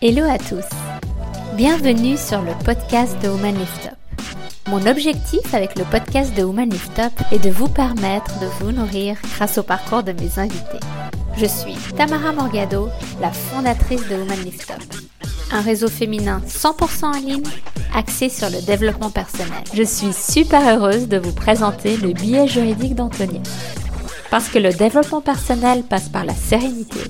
Hello 0.00 0.22
à 0.30 0.38
tous. 0.38 0.64
Bienvenue 1.56 2.16
sur 2.16 2.40
le 2.40 2.52
podcast 2.64 3.20
de 3.20 3.26
Woman 3.30 3.58
Lift 3.58 3.86
Up. 3.86 4.22
Mon 4.68 4.86
objectif 4.86 5.52
avec 5.52 5.76
le 5.76 5.84
podcast 5.86 6.32
de 6.36 6.44
Woman 6.44 6.70
Lift 6.70 6.96
Up 7.00 7.12
est 7.32 7.40
de 7.40 7.50
vous 7.50 7.66
permettre 7.66 8.38
de 8.38 8.46
vous 8.60 8.70
nourrir 8.70 9.16
grâce 9.34 9.58
au 9.58 9.64
parcours 9.64 10.04
de 10.04 10.12
mes 10.12 10.38
invités. 10.38 10.78
Je 11.36 11.46
suis 11.46 11.74
Tamara 11.96 12.30
Morgado, 12.30 12.90
la 13.20 13.32
fondatrice 13.32 14.06
de 14.08 14.14
Woman 14.14 14.38
Lift 14.44 14.70
Up, 14.70 14.84
un 15.50 15.62
réseau 15.62 15.88
féminin 15.88 16.42
100% 16.46 17.04
en 17.04 17.18
ligne 17.18 17.42
axé 17.92 18.28
sur 18.28 18.50
le 18.50 18.64
développement 18.64 19.10
personnel. 19.10 19.64
Je 19.74 19.82
suis 19.82 20.12
super 20.12 20.78
heureuse 20.78 21.08
de 21.08 21.18
vous 21.18 21.32
présenter 21.32 21.96
le 21.96 22.12
billet 22.12 22.46
juridique 22.46 22.94
d'Antonia. 22.94 23.40
Parce 24.30 24.48
que 24.48 24.60
le 24.60 24.72
développement 24.72 25.22
personnel 25.22 25.82
passe 25.82 26.08
par 26.08 26.24
la 26.24 26.34
sérénité, 26.34 27.00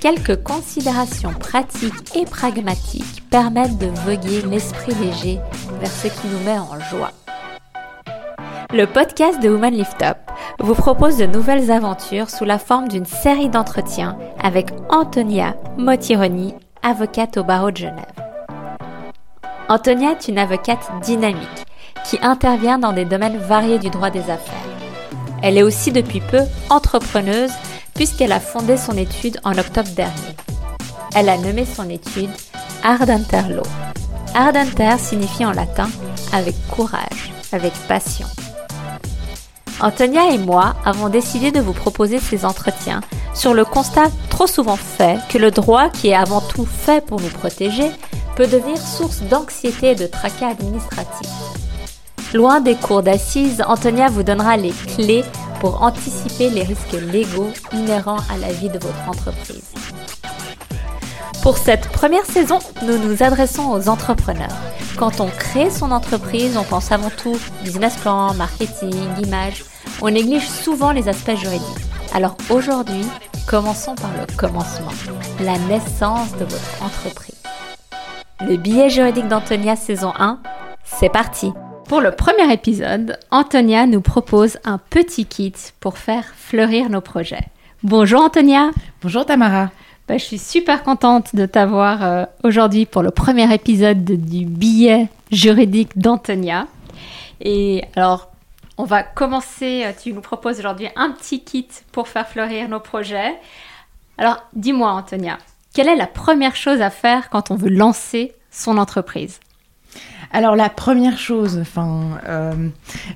quelques 0.00 0.42
considérations 0.42 1.32
pratiques 1.32 2.16
et 2.16 2.24
pragmatiques 2.24 3.28
permettent 3.30 3.78
de 3.78 3.88
voguer 4.04 4.42
l'esprit 4.42 4.94
léger 4.94 5.38
vers 5.80 5.90
ce 5.90 6.08
qui 6.08 6.26
nous 6.26 6.44
met 6.44 6.58
en 6.58 6.78
joie. 6.90 7.12
Le 8.72 8.84
podcast 8.84 9.42
de 9.42 9.48
Woman 9.48 9.72
Lift 9.72 10.02
Up 10.02 10.18
vous 10.60 10.74
propose 10.74 11.16
de 11.16 11.26
nouvelles 11.26 11.70
aventures 11.70 12.30
sous 12.30 12.44
la 12.44 12.58
forme 12.58 12.88
d'une 12.88 13.06
série 13.06 13.48
d'entretiens 13.48 14.18
avec 14.42 14.68
Antonia 14.90 15.56
Motironi, 15.78 16.54
avocate 16.82 17.38
au 17.38 17.44
barreau 17.44 17.70
de 17.70 17.78
Genève. 17.78 18.04
Antonia 19.68 20.12
est 20.12 20.28
une 20.28 20.38
avocate 20.38 20.90
dynamique 21.02 21.66
qui 22.04 22.18
intervient 22.22 22.78
dans 22.78 22.92
des 22.92 23.04
domaines 23.04 23.38
variés 23.38 23.78
du 23.78 23.90
droit 23.90 24.10
des 24.10 24.30
affaires. 24.30 24.54
Elle 25.42 25.58
est 25.58 25.62
aussi 25.62 25.92
depuis 25.92 26.20
peu 26.20 26.40
entrepreneuse 26.70 27.52
puisqu'elle 27.98 28.30
a 28.30 28.38
fondé 28.38 28.76
son 28.76 28.96
étude 28.96 29.40
en 29.42 29.58
octobre 29.58 29.90
dernier. 29.96 30.36
Elle 31.16 31.28
a 31.28 31.36
nommé 31.36 31.64
son 31.66 31.90
étude 31.90 32.30
Ardenter 32.84 33.42
Law. 33.50 33.64
Ardenter 34.36 34.96
signifie 34.98 35.44
en 35.44 35.50
latin 35.50 35.90
avec 36.32 36.54
courage, 36.68 37.32
avec 37.50 37.72
passion. 37.88 38.28
Antonia 39.80 40.30
et 40.30 40.38
moi 40.38 40.76
avons 40.84 41.08
décidé 41.08 41.50
de 41.50 41.58
vous 41.58 41.72
proposer 41.72 42.20
ces 42.20 42.44
entretiens 42.44 43.00
sur 43.34 43.52
le 43.52 43.64
constat 43.64 44.12
trop 44.30 44.46
souvent 44.46 44.76
fait 44.76 45.18
que 45.28 45.38
le 45.38 45.50
droit, 45.50 45.90
qui 45.90 46.10
est 46.10 46.14
avant 46.14 46.40
tout 46.40 46.66
fait 46.66 47.04
pour 47.04 47.20
nous 47.20 47.30
protéger, 47.30 47.90
peut 48.36 48.46
devenir 48.46 48.78
source 48.78 49.22
d'anxiété 49.22 49.90
et 49.90 49.94
de 49.96 50.06
tracas 50.06 50.50
administratifs. 50.50 51.67
Loin 52.34 52.60
des 52.60 52.74
cours 52.74 53.02
d'assises, 53.02 53.62
Antonia 53.66 54.08
vous 54.08 54.22
donnera 54.22 54.58
les 54.58 54.72
clés 54.72 55.24
pour 55.60 55.82
anticiper 55.82 56.50
les 56.50 56.62
risques 56.62 56.92
légaux 56.92 57.50
inhérents 57.72 58.20
à 58.30 58.36
la 58.38 58.52
vie 58.52 58.68
de 58.68 58.78
votre 58.78 59.08
entreprise. 59.08 59.72
Pour 61.42 61.56
cette 61.56 61.88
première 61.88 62.26
saison, 62.26 62.58
nous 62.82 62.98
nous 62.98 63.22
adressons 63.22 63.70
aux 63.70 63.88
entrepreneurs. 63.88 64.54
Quand 64.98 65.20
on 65.20 65.28
crée 65.28 65.70
son 65.70 65.90
entreprise, 65.90 66.58
on 66.58 66.64
pense 66.64 66.92
avant 66.92 67.08
tout 67.08 67.38
business 67.64 67.96
plan, 67.96 68.34
marketing, 68.34 68.94
image. 69.24 69.64
On 70.02 70.10
néglige 70.10 70.48
souvent 70.48 70.92
les 70.92 71.08
aspects 71.08 71.34
juridiques. 71.34 71.64
Alors 72.12 72.36
aujourd'hui, 72.50 73.06
commençons 73.46 73.94
par 73.94 74.10
le 74.12 74.36
commencement, 74.36 74.92
la 75.40 75.56
naissance 75.60 76.32
de 76.32 76.44
votre 76.44 76.82
entreprise. 76.82 77.36
Le 78.42 78.56
billet 78.58 78.90
juridique 78.90 79.28
d'Antonia 79.28 79.76
saison 79.76 80.12
1, 80.18 80.40
c'est 80.84 81.08
parti 81.08 81.52
Pour 81.88 82.02
le 82.02 82.10
premier 82.10 82.52
épisode, 82.52 83.18
Antonia 83.30 83.86
nous 83.86 84.02
propose 84.02 84.58
un 84.64 84.76
petit 84.76 85.24
kit 85.24 85.54
pour 85.80 85.96
faire 85.96 86.26
fleurir 86.36 86.90
nos 86.90 87.00
projets. 87.00 87.48
Bonjour 87.82 88.20
Antonia 88.20 88.72
Bonjour 89.00 89.24
Tamara 89.24 89.70
bah, 90.06 90.18
Je 90.18 90.22
suis 90.22 90.38
super 90.38 90.82
contente 90.82 91.34
de 91.34 91.46
t'avoir 91.46 92.04
euh, 92.04 92.24
aujourd'hui 92.44 92.84
pour 92.84 93.02
le 93.02 93.10
premier 93.10 93.50
épisode 93.54 94.04
du 94.04 94.44
billet 94.44 95.08
juridique 95.32 95.96
d'Antonia. 95.96 96.66
Et 97.40 97.84
alors, 97.96 98.32
on 98.76 98.84
va 98.84 99.02
commencer, 99.02 99.84
euh, 99.86 99.92
tu 99.98 100.12
nous 100.12 100.20
proposes 100.20 100.58
aujourd'hui 100.58 100.88
un 100.94 101.12
petit 101.12 101.42
kit 101.42 101.68
pour 101.90 102.08
faire 102.08 102.28
fleurir 102.28 102.68
nos 102.68 102.80
projets. 102.80 103.34
Alors, 104.18 104.44
dis-moi 104.52 104.90
Antonia, 104.90 105.38
quelle 105.72 105.88
est 105.88 105.96
la 105.96 106.06
première 106.06 106.54
chose 106.54 106.82
à 106.82 106.90
faire 106.90 107.30
quand 107.30 107.50
on 107.50 107.54
veut 107.54 107.70
lancer 107.70 108.34
son 108.50 108.76
entreprise? 108.76 109.40
Alors 110.30 110.56
la 110.56 110.68
première 110.68 111.18
chose, 111.18 111.58
enfin, 111.60 112.20
euh, 112.28 112.52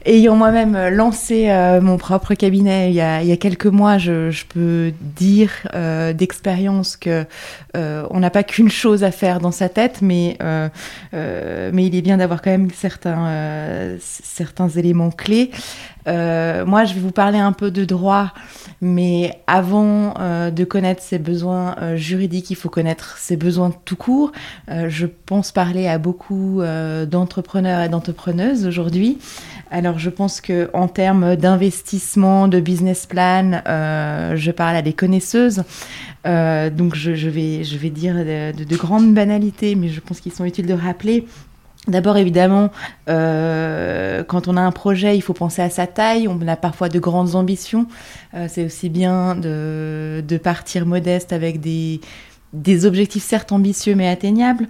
ayant 0.06 0.34
moi-même 0.34 0.88
lancé 0.88 1.50
euh, 1.50 1.80
mon 1.80 1.98
propre 1.98 2.34
cabinet 2.34 2.90
il 2.90 2.94
y 2.94 3.00
a, 3.00 3.36
quelques 3.36 3.66
mois, 3.66 3.98
je, 3.98 4.44
peux 4.48 4.92
dire 5.00 5.50
euh, 5.74 6.12
d'expérience 6.12 6.96
que 6.96 7.26
on 7.74 8.20
n'a 8.20 8.30
pas 8.30 8.42
qu'une 8.42 8.70
chose 8.70 9.04
à 9.04 9.10
faire 9.10 9.40
dans 9.40 9.50
sa 9.50 9.68
tête, 9.68 10.00
mais 10.02 10.38
il 11.12 11.94
est 11.96 12.02
bien 12.02 12.16
d'avoir 12.16 12.40
quand 12.40 12.50
même 12.50 12.70
certains 12.70 13.96
certains 14.00 14.68
éléments 14.68 15.10
clés. 15.10 15.50
moi, 16.06 16.84
je 16.84 16.94
vais 16.94 17.00
vous 17.00 17.12
parler 17.12 17.38
un 17.38 17.52
peu 17.52 17.70
de 17.70 17.84
droit 17.84 18.32
mais 18.82 19.40
avant 19.46 20.14
euh, 20.18 20.50
de 20.50 20.64
connaître 20.64 21.00
ses 21.00 21.20
besoins 21.20 21.76
euh, 21.80 21.96
juridiques, 21.96 22.50
il 22.50 22.56
faut 22.56 22.68
connaître 22.68 23.16
ses 23.16 23.36
besoins 23.36 23.72
tout 23.84 23.94
court. 23.94 24.32
Euh, 24.68 24.88
je 24.88 25.06
pense 25.06 25.52
parler 25.52 25.86
à 25.86 25.98
beaucoup 25.98 26.60
d'entrepreneurs 27.06 27.80
et 27.82 27.88
d'entrepreneuses 27.88 28.66
aujourd'hui. 28.66 29.18
Alors 29.70 29.98
je 29.98 30.10
pense 30.10 30.40
que 30.40 30.70
en 30.74 30.88
termes 30.88 31.36
d'investissement, 31.36 32.48
de 32.48 32.60
business 32.60 33.06
plan, 33.06 33.62
je 33.66 34.50
parle 34.50 34.76
à 34.76 34.82
des 34.82 34.92
connaisseuses. 34.92 35.62
donc 36.24 36.94
je, 36.94 37.28
vais, 37.28 37.64
je 37.64 37.76
vais 37.78 37.90
dire 37.90 38.14
de, 38.14 38.64
de 38.64 38.76
grandes 38.76 39.14
banalités, 39.14 39.74
mais 39.74 39.88
je 39.88 40.00
pense 40.00 40.20
qu'ils 40.20 40.32
sont 40.32 40.44
utiles 40.44 40.66
de 40.66 40.74
rappeler. 40.74 41.26
D'abord, 41.88 42.16
évidemment, 42.16 42.70
euh, 43.08 44.22
quand 44.22 44.46
on 44.46 44.56
a 44.56 44.60
un 44.60 44.70
projet, 44.70 45.16
il 45.16 45.20
faut 45.20 45.32
penser 45.32 45.62
à 45.62 45.70
sa 45.70 45.88
taille. 45.88 46.28
On 46.28 46.46
a 46.46 46.54
parfois 46.54 46.88
de 46.88 47.00
grandes 47.00 47.34
ambitions. 47.34 47.86
Euh, 48.34 48.46
c'est 48.48 48.64
aussi 48.64 48.88
bien 48.88 49.34
de, 49.34 50.22
partir 50.42 50.86
modeste 50.86 51.32
avec 51.32 51.60
des, 51.60 52.00
objectifs 52.86 53.24
certes 53.24 53.50
ambitieux 53.50 53.96
mais 53.96 54.08
atteignables. 54.08 54.68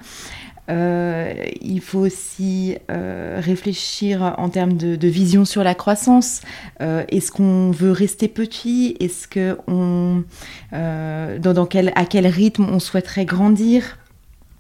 Euh, 0.71 1.35
il 1.61 1.81
faut 1.81 2.01
aussi 2.01 2.77
réfléchir 2.89 4.35
en 4.39 4.49
termes 4.49 4.75
de, 4.75 5.09
vision 5.09 5.45
sur 5.45 5.65
la 5.65 5.75
croissance. 5.75 6.41
Est-ce 6.81 7.31
qu'on 7.33 7.71
veut 7.71 7.93
rester 7.93 8.29
petit? 8.29 8.97
Est-ce 9.01 9.27
que 9.29 9.59
on, 9.67 10.25
dans, 10.73 11.67
quel, 11.67 11.93
à 11.97 12.05
quel 12.05 12.27
rythme 12.27 12.67
on 12.71 12.79
souhaiterait 12.79 13.25
grandir 13.25 13.99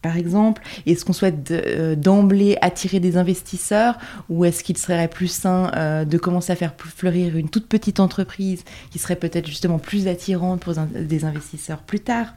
par 0.02 0.16
exemple? 0.16 0.60
Est-ce 0.84 1.04
qu'on 1.04 1.12
souhaite 1.12 1.50
euh, 1.52 1.94
d'emblée 1.94 2.58
attirer 2.60 3.00
des 3.00 3.16
investisseurs? 3.16 3.98
Ou 4.28 4.44
est-ce 4.44 4.62
qu'il 4.62 4.76
serait 4.76 5.08
plus 5.08 5.28
sain 5.28 5.70
euh, 5.76 6.04
de 6.04 6.18
commencer 6.18 6.52
à 6.52 6.56
faire 6.56 6.74
fleurir 6.76 7.36
une 7.36 7.48
toute 7.48 7.68
petite 7.68 8.00
entreprise 8.00 8.64
qui 8.90 8.98
serait 8.98 9.16
peut-être 9.16 9.46
justement 9.46 9.78
plus 9.78 10.08
attirante 10.08 10.60
pour 10.60 10.74
des 10.74 11.24
investisseurs 11.24 11.78
plus 11.78 12.00
tard? 12.00 12.34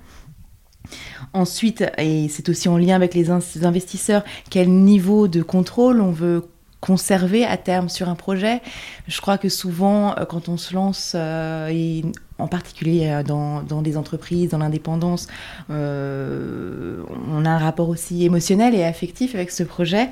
Ensuite, 1.33 1.83
et 1.97 2.27
c'est 2.29 2.49
aussi 2.49 2.69
en 2.69 2.77
lien 2.77 2.95
avec 2.95 3.13
les 3.13 3.29
investisseurs, 3.29 4.23
quel 4.49 4.69
niveau 4.69 5.27
de 5.27 5.41
contrôle 5.41 6.01
on 6.01 6.11
veut 6.11 6.43
conserver 6.85 7.45
à 7.45 7.57
terme 7.57 7.89
sur 7.89 8.09
un 8.09 8.15
projet. 8.15 8.61
Je 9.07 9.19
crois 9.21 9.37
que 9.37 9.49
souvent, 9.49 10.15
euh, 10.17 10.25
quand 10.25 10.49
on 10.49 10.57
se 10.57 10.73
lance, 10.73 11.15
et 11.15 12.03
en 12.37 12.47
particulier 12.47 13.07
euh, 13.07 13.23
dans, 13.23 13.63
dans 13.63 13.81
des 13.81 13.97
entreprises, 13.97 14.49
dans 14.49 14.57
l'indépendance, 14.57 15.27
euh, 15.69 17.01
on 17.31 17.45
a 17.45 17.49
un 17.49 17.57
rapport 17.57 17.89
aussi 17.89 18.25
émotionnel 18.25 18.75
et 18.75 18.83
affectif 18.83 19.35
avec 19.35 19.51
ce 19.51 19.63
projet. 19.63 20.09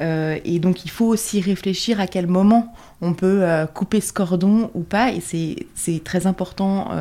Euh, 0.00 0.38
et 0.44 0.58
donc 0.58 0.84
il 0.84 0.90
faut 0.90 1.06
aussi 1.06 1.40
réfléchir 1.40 2.00
à 2.00 2.06
quel 2.06 2.26
moment 2.26 2.74
on 3.00 3.14
peut 3.14 3.44
couper 3.74 4.00
ce 4.00 4.12
cordon 4.12 4.70
ou 4.74 4.82
pas. 4.82 5.10
Et 5.10 5.20
c'est 5.74 6.04
très 6.04 6.28
important 6.28 6.92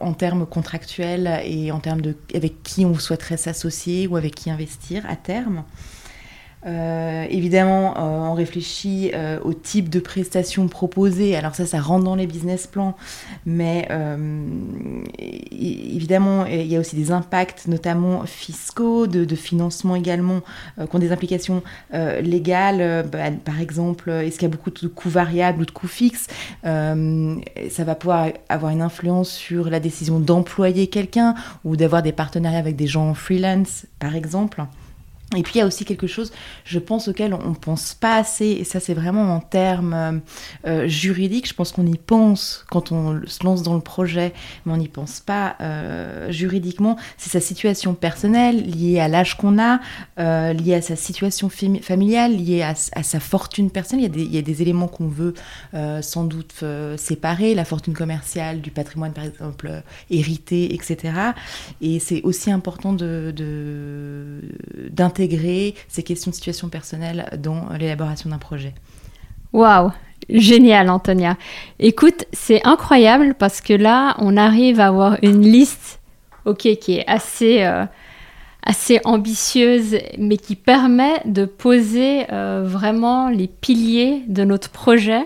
en 0.00 0.12
termes 0.12 0.46
contractuels 0.46 1.40
et 1.44 1.72
en 1.72 1.80
termes 1.80 2.00
de 2.00 2.14
avec 2.32 2.62
qui 2.62 2.84
on 2.84 2.94
souhaiterait 2.94 3.36
s'associer 3.36 4.06
ou 4.06 4.16
avec 4.16 4.36
qui 4.36 4.48
investir 4.48 5.04
à 5.08 5.16
terme. 5.16 5.64
Euh, 6.66 7.26
évidemment, 7.30 7.94
euh, 7.96 8.00
on 8.00 8.34
réfléchit 8.34 9.12
euh, 9.14 9.38
au 9.44 9.52
type 9.52 9.88
de 9.88 10.00
prestations 10.00 10.66
proposées. 10.66 11.36
Alors 11.36 11.54
ça, 11.54 11.64
ça 11.64 11.80
rentre 11.80 12.04
dans 12.04 12.16
les 12.16 12.26
business 12.26 12.66
plans, 12.66 12.96
mais 13.44 13.88
évidemment, 15.52 16.46
il 16.46 16.66
y 16.66 16.76
a 16.76 16.80
aussi 16.80 16.96
des 16.96 17.10
impacts, 17.12 17.68
notamment 17.68 18.24
fiscaux, 18.26 19.06
de, 19.06 19.36
financement 19.36 19.94
également, 19.96 20.40
qui 20.78 20.96
ont 20.96 20.98
des 20.98 21.12
implications 21.12 21.62
légales. 21.92 23.06
Bah, 23.10 23.30
par 23.44 23.60
exemple, 23.60 24.10
est-ce 24.10 24.38
qu'il 24.38 24.48
y 24.48 24.52
a 24.52 24.54
beaucoup 24.54 24.70
de 24.70 24.86
coûts 24.88 25.08
variables 25.08 25.62
ou 25.62 25.66
de 25.66 25.70
coûts 25.70 25.88
fixes? 25.88 26.26
Ça 26.62 27.84
va 27.84 27.94
pouvoir 27.94 28.28
avoir 28.48 28.72
une 28.72 28.82
influence 28.82 29.30
sur 29.30 29.70
la 29.70 29.80
décision 29.80 30.20
d'employer 30.20 30.88
quelqu'un 30.88 31.34
ou 31.64 31.76
d'avoir 31.76 32.02
des 32.02 32.12
partenariats 32.12 32.58
avec 32.58 32.76
des 32.76 32.86
gens 32.86 33.10
en 33.10 33.14
freelance, 33.14 33.86
par 33.98 34.16
exemple. 34.16 34.64
Et 35.34 35.42
puis 35.42 35.54
il 35.56 35.58
y 35.58 35.60
a 35.60 35.66
aussi 35.66 35.84
quelque 35.84 36.06
chose, 36.06 36.32
je 36.64 36.78
pense, 36.78 37.08
auquel 37.08 37.34
on 37.34 37.50
ne 37.50 37.54
pense 37.54 37.94
pas 37.94 38.16
assez, 38.16 38.46
et 38.46 38.62
ça 38.62 38.78
c'est 38.78 38.94
vraiment 38.94 39.34
en 39.34 39.40
termes 39.40 39.92
euh, 39.92 40.12
euh, 40.68 40.88
juridiques, 40.88 41.48
je 41.48 41.54
pense 41.54 41.72
qu'on 41.72 41.84
y 41.84 41.96
pense 41.96 42.64
quand 42.70 42.92
on 42.92 43.20
se 43.26 43.42
lance 43.42 43.64
dans 43.64 43.74
le 43.74 43.80
projet, 43.80 44.32
mais 44.64 44.72
on 44.72 44.76
n'y 44.76 44.86
pense 44.86 45.18
pas 45.18 45.56
euh, 45.60 46.30
juridiquement, 46.30 46.96
c'est 47.16 47.30
sa 47.30 47.40
situation 47.40 47.94
personnelle 47.94 48.70
liée 48.70 49.00
à 49.00 49.08
l'âge 49.08 49.36
qu'on 49.36 49.58
a, 49.58 49.80
liée 50.52 50.74
à 50.74 50.82
sa 50.82 50.94
situation 50.94 51.48
familiale, 51.48 52.36
liée 52.36 52.62
à, 52.62 52.74
sa 52.76 53.18
fortune 53.18 53.70
personnelle. 53.70 54.12
Il 54.14 54.32
y 54.32 54.38
a 54.38 54.42
des, 54.42 54.62
éléments 54.62 54.88
qu'on 54.88 55.08
veut 55.08 55.34
sans 56.00 56.24
doute 56.24 56.64
séparer, 56.96 57.54
la 57.54 57.64
fortune 57.64 57.94
commerciale 57.94 58.60
du 58.60 58.70
patrimoine 58.70 59.12
par 59.12 59.24
exemple 59.24 59.82
hérité, 60.10 60.74
etc. 60.74 61.14
Et 61.80 61.98
c'est 61.98 62.22
aussi 62.22 62.50
important 62.50 62.92
de, 62.92 63.34
intégrer 65.16 65.74
ces 65.88 66.02
questions 66.02 66.30
de 66.30 66.34
situation 66.34 66.68
personnelle 66.68 67.30
dans 67.38 67.70
l'élaboration 67.78 68.28
d'un 68.30 68.38
projet. 68.38 68.74
Waouh 69.52 69.90
Génial, 70.28 70.90
Antonia. 70.90 71.36
Écoute, 71.78 72.24
c'est 72.32 72.66
incroyable 72.66 73.34
parce 73.38 73.60
que 73.60 73.72
là, 73.72 74.16
on 74.18 74.36
arrive 74.36 74.80
à 74.80 74.88
avoir 74.88 75.18
une 75.22 75.42
liste, 75.42 76.00
qui 76.58 76.68
est 76.68 77.04
assez, 77.06 77.62
euh, 77.62 77.84
assez 78.62 79.00
ambitieuse, 79.04 79.98
mais 80.18 80.36
qui 80.36 80.56
permet 80.56 81.20
de 81.24 81.44
poser 81.44 82.26
euh, 82.32 82.62
vraiment 82.64 83.28
les 83.28 83.46
piliers 83.46 84.22
de 84.26 84.44
notre 84.44 84.70
projet 84.70 85.22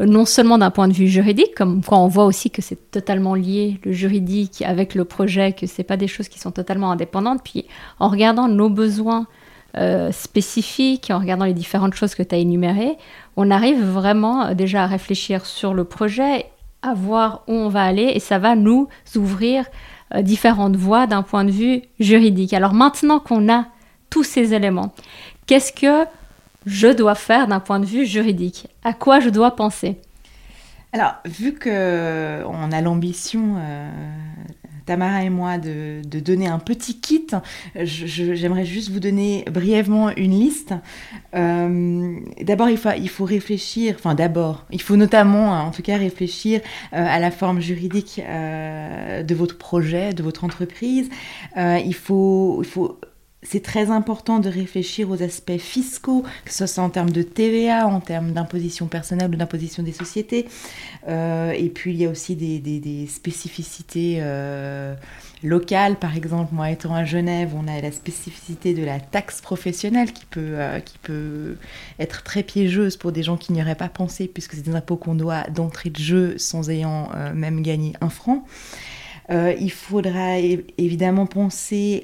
non 0.00 0.24
seulement 0.24 0.58
d'un 0.58 0.70
point 0.70 0.88
de 0.88 0.92
vue 0.92 1.06
juridique, 1.06 1.54
comme 1.56 1.82
quand 1.82 2.04
on 2.04 2.08
voit 2.08 2.24
aussi 2.24 2.50
que 2.50 2.62
c'est 2.62 2.90
totalement 2.90 3.34
lié 3.34 3.78
le 3.84 3.92
juridique 3.92 4.62
avec 4.62 4.94
le 4.94 5.04
projet, 5.04 5.52
que 5.52 5.66
c'est 5.66 5.84
pas 5.84 5.96
des 5.96 6.08
choses 6.08 6.28
qui 6.28 6.40
sont 6.40 6.50
totalement 6.50 6.90
indépendantes, 6.90 7.42
puis 7.44 7.66
en 8.00 8.08
regardant 8.08 8.48
nos 8.48 8.68
besoins 8.68 9.26
euh, 9.76 10.10
spécifiques, 10.10 11.10
en 11.10 11.18
regardant 11.20 11.44
les 11.44 11.54
différentes 11.54 11.94
choses 11.94 12.14
que 12.14 12.22
tu 12.22 12.34
as 12.34 12.38
énumérées, 12.38 12.96
on 13.36 13.50
arrive 13.50 13.84
vraiment 13.84 14.46
euh, 14.46 14.54
déjà 14.54 14.84
à 14.84 14.86
réfléchir 14.86 15.46
sur 15.46 15.74
le 15.74 15.84
projet, 15.84 16.46
à 16.82 16.94
voir 16.94 17.42
où 17.46 17.52
on 17.52 17.68
va 17.68 17.82
aller, 17.84 18.10
et 18.14 18.20
ça 18.20 18.38
va 18.38 18.56
nous 18.56 18.88
ouvrir 19.16 19.64
différentes 20.20 20.76
voies 20.76 21.06
d'un 21.06 21.22
point 21.22 21.44
de 21.44 21.50
vue 21.50 21.82
juridique. 21.98 22.52
Alors 22.52 22.74
maintenant 22.74 23.18
qu'on 23.18 23.52
a 23.52 23.66
tous 24.10 24.22
ces 24.22 24.54
éléments, 24.54 24.92
qu'est-ce 25.46 25.72
que 25.72 26.06
je 26.66 26.88
dois 26.88 27.14
faire 27.14 27.46
d'un 27.46 27.60
point 27.60 27.80
de 27.80 27.86
vue 27.86 28.06
juridique 28.06 28.68
À 28.82 28.92
quoi 28.92 29.20
je 29.20 29.28
dois 29.28 29.54
penser? 29.56 29.98
Alors, 30.94 31.14
vu 31.24 31.54
que 31.54 32.44
on 32.46 32.70
a 32.70 32.80
l'ambition, 32.80 33.56
euh, 33.58 33.90
Tamara 34.86 35.24
et 35.24 35.28
moi, 35.28 35.58
de, 35.58 36.00
donner 36.20 36.46
un 36.46 36.60
petit 36.60 37.00
kit, 37.00 37.26
j'aimerais 37.74 38.64
juste 38.64 38.90
vous 38.90 39.00
donner 39.00 39.44
brièvement 39.50 40.10
une 40.10 40.38
liste. 40.38 40.72
Euh, 41.34 42.14
d'abord, 42.42 42.68
il 42.68 42.78
faut, 42.78 42.90
il 42.96 43.08
faut 43.08 43.24
réfléchir, 43.24 43.96
enfin 43.98 44.14
d'abord, 44.14 44.66
il 44.70 44.80
faut 44.80 44.94
notamment, 44.94 45.64
en 45.64 45.72
tout 45.72 45.82
cas, 45.82 45.96
réfléchir 45.96 46.60
euh, 46.92 47.04
à 47.04 47.18
la 47.18 47.32
forme 47.32 47.60
juridique 47.60 48.22
de 48.24 49.34
votre 49.34 49.58
projet, 49.58 50.12
de 50.12 50.22
votre 50.22 50.44
entreprise. 50.44 51.08
il 51.56 51.94
faut... 51.94 52.60
Il 52.62 52.68
faut 52.68 53.00
c'est 53.44 53.62
très 53.62 53.90
important 53.90 54.38
de 54.38 54.48
réfléchir 54.48 55.10
aux 55.10 55.22
aspects 55.22 55.58
fiscaux, 55.58 56.24
que 56.44 56.52
ce 56.52 56.66
soit 56.66 56.82
en 56.82 56.90
termes 56.90 57.10
de 57.10 57.22
TVA, 57.22 57.86
en 57.86 58.00
termes 58.00 58.32
d'imposition 58.32 58.86
personnelle 58.86 59.30
ou 59.30 59.36
d'imposition 59.36 59.82
des 59.82 59.92
sociétés. 59.92 60.48
Euh, 61.08 61.52
et 61.52 61.68
puis 61.68 61.92
il 61.92 62.00
y 62.00 62.06
a 62.06 62.10
aussi 62.10 62.34
des, 62.34 63.06
spécificités 63.06 64.18
euh, 64.20 64.94
locales. 65.42 65.96
Par 65.96 66.16
exemple, 66.16 66.54
moi 66.54 66.70
étant 66.70 66.94
à 66.94 67.04
Genève, 67.04 67.50
on 67.54 67.68
a 67.68 67.80
la 67.80 67.92
spécificité 67.92 68.72
de 68.72 68.84
la 68.84 68.98
taxe 68.98 69.42
professionnelle 69.42 70.12
qui 70.12 70.24
peut, 70.24 70.54
euh, 70.54 70.80
qui 70.80 70.96
peut 70.98 71.56
être 71.98 72.22
très 72.22 72.42
piégeuse 72.42 72.96
pour 72.96 73.12
des 73.12 73.22
gens 73.22 73.36
qui 73.36 73.52
n'y 73.52 73.60
auraient 73.60 73.74
pas 73.74 73.88
pensé, 73.88 74.26
puisque 74.26 74.54
c'est 74.54 74.62
des 74.62 74.74
impôts 74.74 74.96
qu'on 74.96 75.14
doit 75.14 75.44
d'entrée 75.50 75.90
de 75.90 75.98
jeu 75.98 76.38
sans 76.38 76.70
ayant 76.70 77.10
même 77.34 77.62
gagné 77.62 77.92
un 78.00 78.08
franc. 78.08 78.44
Euh, 79.30 79.54
il 79.58 79.70
faudra 79.70 80.38
évidemment 80.38 81.26
penser 81.26 82.02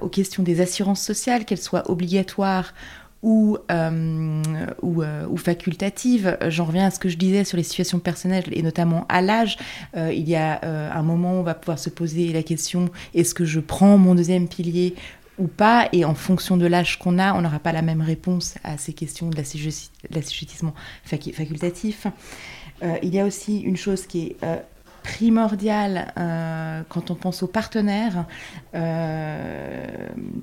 aux 0.00 0.08
questions 0.08 0.42
des 0.42 0.60
assurances 0.60 1.02
sociales, 1.02 1.44
qu'elles 1.44 1.58
soient 1.58 1.90
obligatoires 1.90 2.74
ou, 3.22 3.56
euh, 3.70 4.42
euh, 4.84 5.26
ou, 5.28 5.36
facultatives. 5.36 6.36
J'en 6.48 6.64
reviens 6.64 6.86
à 6.86 6.90
ce 6.90 6.98
que 6.98 7.08
je 7.08 7.16
disais 7.16 7.44
sur 7.44 7.56
les 7.56 7.62
situations 7.62 7.98
personnelles 7.98 8.44
et 8.52 8.62
notamment 8.62 9.06
à 9.08 9.20
l'âge. 9.20 9.56
il 9.96 10.28
y 10.28 10.36
a 10.36 10.60
un 10.62 11.02
moment 11.02 11.34
où 11.34 11.40
on 11.40 11.42
va 11.42 11.54
pouvoir 11.54 11.78
se 11.78 11.90
poser 11.90 12.32
la 12.32 12.42
question 12.42 12.90
est-ce 13.14 13.34
que 13.34 13.44
je 13.44 13.60
prends 13.60 13.98
mon 13.98 14.14
deuxième 14.14 14.48
pilier 14.48 14.94
ou 15.38 15.48
pas, 15.48 15.90
et 15.92 16.06
en 16.06 16.14
fonction 16.14 16.56
de 16.56 16.64
l'âge 16.64 16.98
qu'on 16.98 17.18
a, 17.18 17.34
on 17.34 17.42
n'aura 17.42 17.58
pas 17.58 17.72
la 17.72 17.82
même 17.82 18.00
réponse 18.00 18.54
à 18.64 18.78
ces 18.78 18.94
questions 18.94 19.28
de 19.28 19.36
l'assujettissement 19.36 20.72
facultatif. 21.04 22.06
il 23.02 23.14
y 23.14 23.20
a 23.20 23.26
aussi 23.26 23.60
une 23.60 23.76
chose 23.76 24.06
qui 24.06 24.28
est 24.28 24.36
primordial 25.06 26.12
euh, 26.18 26.82
quand 26.88 27.12
on 27.12 27.14
pense 27.14 27.44
aux 27.44 27.46
partenaires, 27.46 28.26
euh, 28.74 29.86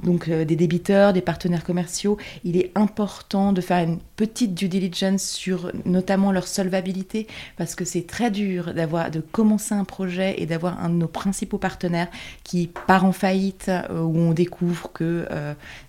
donc 0.04 0.30
euh, 0.30 0.46
des 0.46 0.56
débiteurs, 0.56 1.12
des 1.12 1.22
partenaires 1.22 1.66
commerciaux. 1.66 2.18
Il 2.46 2.56
est 2.56 2.72
important 2.76 3.52
de 3.52 3.60
faire 3.60 3.84
une 3.84 4.00
petite 4.16 4.54
due 4.54 4.70
diligence 4.70 5.24
sur 5.24 5.70
notamment 5.84 6.32
leur 6.32 6.48
solvabilité 6.48 7.28
parce 7.58 7.76
que 7.76 7.84
c'est 7.84 8.08
très 8.08 8.32
dur 8.32 8.74
d'avoir 8.74 9.12
de 9.12 9.20
commencer 9.20 9.76
un 9.76 9.84
projet 9.84 10.36
et 10.42 10.46
d'avoir 10.46 10.82
un 10.82 10.88
de 10.88 10.96
nos 10.96 11.10
principaux 11.10 11.58
partenaires 11.58 12.08
qui 12.46 12.70
part 12.88 13.04
en 13.04 13.12
faillite 13.12 13.70
où 13.92 14.18
on 14.18 14.32
découvre 14.32 14.94
que 14.94 15.28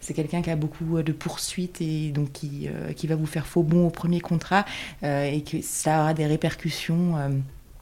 c'est 0.01 0.15
quelqu'un 0.15 0.43
qui 0.43 0.51
a 0.51 0.57
beaucoup 0.57 1.01
de 1.01 1.13
poursuites 1.13 1.81
et 1.81 2.11
donc 2.11 2.33
qui, 2.33 2.69
va 3.07 3.15
vous 3.15 3.27
faire 3.27 3.47
faux 3.47 3.63
bon 3.63 3.87
au 3.87 3.91
premier 3.91 4.21
contrat 4.21 4.65
et 5.03 5.43
que 5.43 5.61
ça 5.63 6.01
aura 6.01 6.15
des 6.15 6.27
répercussions 6.27 7.15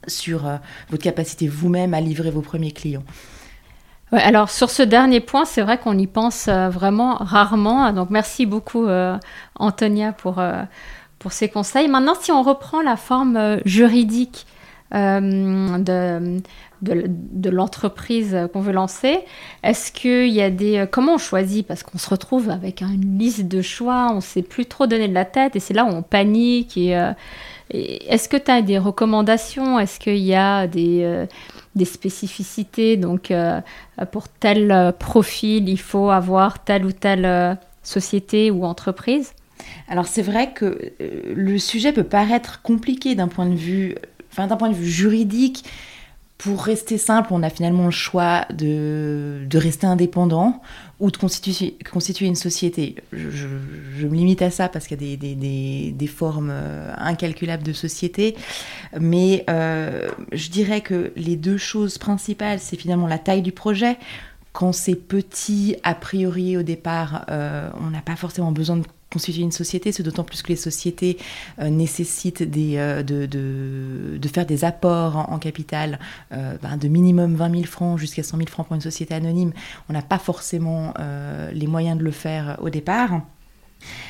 sur 0.07 0.47
euh, 0.47 0.57
votre 0.91 1.03
capacité 1.03 1.49
vous-même 1.49 1.95
à 1.95 2.01
livrer 2.01 2.31
vos 2.31 2.41
premiers 2.41 2.73
clients. 2.73 3.05
alors 4.13 4.51
sur 4.51 4.71
ce 4.71 4.83
dernier 4.83 5.21
point, 5.21 5.45
c'est 5.45 5.63
vrai 5.63 5.79
qu'on 5.79 5.99
y 5.99 6.07
pense 6.07 6.49
euh, 6.49 6.69
vraiment 6.69 7.15
rarement. 7.15 7.93
Donc 7.93 8.11
merci 8.11 8.47
beaucoup 8.47 8.87
euh, 8.87 9.19
Antonia 9.59 10.13
pour, 10.13 10.43
pour 11.19 11.33
ces 11.33 11.49
conseils. 11.49 11.89
Maintenant, 11.89 12.15
si 12.21 12.33
on 12.33 12.43
reprend 12.43 12.83
la 12.83 12.97
forme 12.97 13.59
juridique 13.65 14.47
de, 14.93 16.39
de, 16.83 17.49
l'entreprise 17.51 18.37
qu'on 18.53 18.61
veut 18.61 18.75
lancer, 18.75 19.21
est-ce 19.63 19.91
qu'il 19.91 20.29
y 20.29 20.43
a 20.43 20.51
des... 20.51 20.85
Comment 20.91 21.15
on 21.15 21.19
choisit? 21.19 21.67
Parce 21.67 21.83
qu'on 21.83 21.97
se 21.97 22.11
retrouve 22.11 22.51
avec 22.51 22.83
une 22.83 23.19
liste 23.19 23.49
de 23.49 23.63
choix, 23.63 24.09
on 24.11 24.17
ne 24.17 24.21
sait 24.21 24.43
plus 24.43 24.67
trop 24.67 24.87
donner 24.87 25.09
de 25.09 25.15
la 25.15 25.25
tête 25.25 25.57
et 25.57 25.61
c'est 25.61 25.73
là 25.73 25.87
où 25.87 25.89
on 25.89 26.03
panique 26.03 26.77
et 26.77 26.95
est-ce 27.73 28.29
que 28.29 28.37
tu 28.37 28.51
as 28.51 28.63
des 28.63 28.79
recommandations? 28.79 29.79
Est-ce 29.79 29.99
qu'il 29.99 30.19
y 30.19 30.35
a 30.35 30.67
des, 30.67 31.03
euh, 31.03 31.27
spécificités? 31.85 32.97
Donc, 32.97 33.31
euh, 33.31 33.61
pour 34.11 34.29
tel 34.29 34.71
euh, 34.71 34.93
profil, 34.93 35.69
il 35.69 35.81
faut 35.81 36.11
avoir 36.11 36.63
telle 36.65 36.85
ou 36.85 36.93
telle 36.93 37.59
société 37.83 38.51
ou 38.51 38.65
entreprise? 38.65 39.33
Alors, 39.89 40.07
c'est 40.07 40.23
vrai 40.23 40.53
que 40.53 40.93
le 41.35 41.59
sujet 41.59 41.93
peut 41.93 42.05
paraître 42.05 42.63
compliqué 42.63 43.15
d'un 43.15 43.29
point 43.29 43.47
de 43.47 43.55
vue, 43.55 43.95
enfin, 44.31 44.47
d'un 44.47 44.57
point 44.57 44.69
de 44.69 44.75
vue 44.75 44.87
juridique. 44.87 45.65
Pour 46.37 46.65
rester 46.65 46.99
simple, 46.99 47.29
on 47.33 47.43
a 47.45 47.51
finalement 47.51 47.85
le 47.85 47.93
choix 47.93 48.45
de, 48.53 49.43
de 49.49 49.59
rester 49.59 49.87
indépendant 49.87 50.61
ou 51.03 51.11
de 51.11 51.17
constituer, 51.17 51.77
constituer 51.91 52.27
une 52.27 52.37
société. 52.37 52.95
Je, 53.13 53.49
me 54.07 54.15
limite 54.15 54.41
à 54.41 54.53
ça 54.53 54.69
parce 54.69 54.87
qu'il 54.87 55.03
y 55.03 55.13
a 55.13 55.17
des, 55.17 55.35
des, 55.35 55.91
des, 55.91 56.07
formes 56.07 56.51
euh, 56.53 56.95
incalculables 56.97 57.65
de 57.65 57.73
société, 57.73 58.37
mais 59.01 59.45
euh, 59.51 60.09
je 60.31 60.49
dirais 60.49 60.81
que 60.81 61.13
les 61.17 61.35
deux 61.35 61.57
choses 61.57 61.99
principales, 61.99 62.61
c'est 62.61 62.77
finalement 62.77 63.09
la 63.09 63.19
taille 63.19 63.43
du 63.43 63.51
projet. 63.51 63.99
Quand 64.53 64.71
c'est 64.71 64.95
petit, 64.95 65.75
a 65.83 65.97
priori 65.97 66.57
au 66.57 66.63
départ, 66.63 67.25
euh, 67.31 67.69
on 67.81 67.91
n'a 67.91 68.01
pas 68.01 68.15
forcément 68.15 68.53
besoin 68.53 68.77
de 68.77 68.85
constituer 69.13 69.43
une 69.43 69.53
société, 69.53 69.93
c'est 69.93 70.03
d'autant 70.03 70.25
plus 70.25 70.43
que 70.43 70.49
les 70.49 70.57
sociétés 70.57 71.19
euh, 71.61 71.69
nécessitent 71.69 72.43
euh, 72.43 73.03
de, 73.03 74.29
faire 74.29 74.47
des 74.47 74.65
apports 74.65 75.31
en, 75.31 75.39
capital 75.39 75.99
euh, 76.33 76.57
ben, 76.63 76.77
de 76.77 76.89
minimum 76.89 77.35
20 77.35 77.51
000 77.51 77.65
francs 77.65 77.99
jusqu'à 77.99 78.23
100 78.23 78.39
000 78.39 78.49
francs 78.49 78.67
pour 78.67 78.75
une 78.75 78.81
société 78.81 79.15
anonyme. 79.15 79.53
On 79.89 79.93
n'a 79.93 80.03
pas 80.03 80.19
forcément 80.19 80.95
les 81.53 81.67
moyens 81.67 81.99
de 81.99 82.05
le 82.05 82.11
faire 82.11 82.59
au 82.63 82.71
départ. 82.71 83.21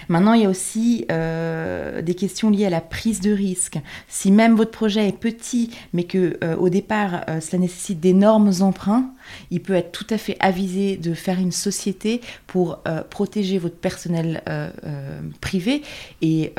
Maintenant, 0.09 0.35
il 0.35 0.43
y 0.43 0.45
a 0.45 0.49
aussi 0.49 1.07
des 1.09 2.15
questions 2.15 2.51
liées 2.51 2.67
à 2.67 2.71
la 2.71 2.81
prise 2.81 3.21
de 3.21 3.33
risque. 3.33 3.79
Si 4.09 4.31
même 4.31 4.55
votre 4.55 4.71
projet 4.71 5.09
est 5.09 5.19
petit, 5.19 5.71
mais 5.93 6.05
que 6.05 6.39
au 6.57 6.69
départ, 6.69 7.25
cela 7.41 7.59
nécessite 7.59 8.01
d'énormes 8.01 8.53
emprunts, 8.61 9.13
il 9.51 9.61
peut 9.61 9.75
être 9.75 9.93
tout 9.93 10.07
à 10.11 10.19
fait 10.19 10.37
avisé 10.41 10.97
de 10.97 11.15
faire 11.15 11.39
une 11.39 11.53
société 11.53 12.21
pour 12.47 12.81
euh, 12.87 13.03
protéger 13.03 13.59
votre 13.59 13.77
personnel 13.77 14.43
euh, 14.49 14.71
euh, 14.85 15.21
privé. 15.41 15.83
Et 16.21 16.53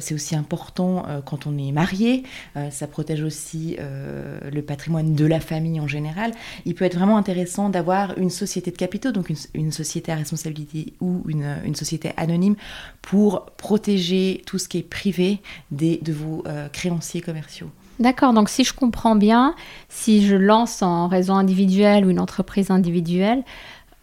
c'est 0.00 0.14
aussi 0.14 0.36
important 0.36 1.04
quand 1.24 1.46
on 1.46 1.58
est 1.58 1.72
marié. 1.72 2.22
ça 2.70 2.86
protège 2.86 3.22
aussi 3.22 3.76
le 3.78 4.62
patrimoine 4.62 5.14
de 5.14 5.26
la 5.26 5.40
famille 5.40 5.80
en 5.80 5.86
général. 5.88 6.32
Il 6.64 6.74
peut 6.74 6.84
être 6.84 6.96
vraiment 6.96 7.16
intéressant 7.16 7.68
d'avoir 7.68 8.16
une 8.18 8.30
société 8.30 8.70
de 8.70 8.76
capitaux, 8.76 9.12
donc 9.12 9.32
une, 9.54 9.72
société 9.72 10.12
à 10.12 10.16
responsabilité 10.16 10.94
ou 11.00 11.22
une, 11.28 11.74
société 11.74 12.12
anonyme 12.16 12.56
pour 13.02 13.46
protéger 13.56 14.42
tout 14.46 14.58
ce 14.58 14.68
qui 14.68 14.78
est 14.78 14.88
privé 14.88 15.40
de 15.70 16.12
vos 16.12 16.44
créanciers 16.72 17.20
commerciaux. 17.20 17.70
D'accord, 17.98 18.32
donc 18.32 18.48
si 18.48 18.64
je 18.64 18.72
comprends 18.72 19.16
bien, 19.16 19.54
si 19.88 20.26
je 20.26 20.36
lance 20.36 20.82
en 20.82 21.08
réseau 21.08 21.32
individuel 21.32 22.06
ou 22.06 22.10
une 22.10 22.20
entreprise 22.20 22.70
individuelle, 22.70 23.42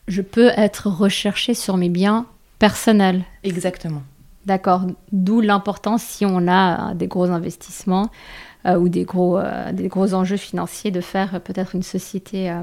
je 0.07 0.21
peux 0.21 0.51
être 0.57 0.87
recherché 0.87 1.53
sur 1.53 1.77
mes 1.77 1.89
biens 1.89 2.25
personnels. 2.59 3.23
Exactement. 3.43 4.03
D'accord, 4.45 4.83
d'où 5.11 5.41
l'importance 5.41 6.03
si 6.03 6.25
on 6.25 6.47
a 6.47 6.93
des 6.93 7.07
gros 7.07 7.31
investissements 7.31 8.11
euh, 8.67 8.77
ou 8.77 8.89
des 8.89 9.03
gros, 9.03 9.39
euh, 9.39 9.71
des 9.71 9.87
gros 9.87 10.13
enjeux 10.13 10.37
financiers 10.37 10.91
de 10.91 11.01
faire 11.01 11.41
peut-être 11.41 11.73
une 11.73 11.83
société 11.83 12.51
euh, 12.51 12.61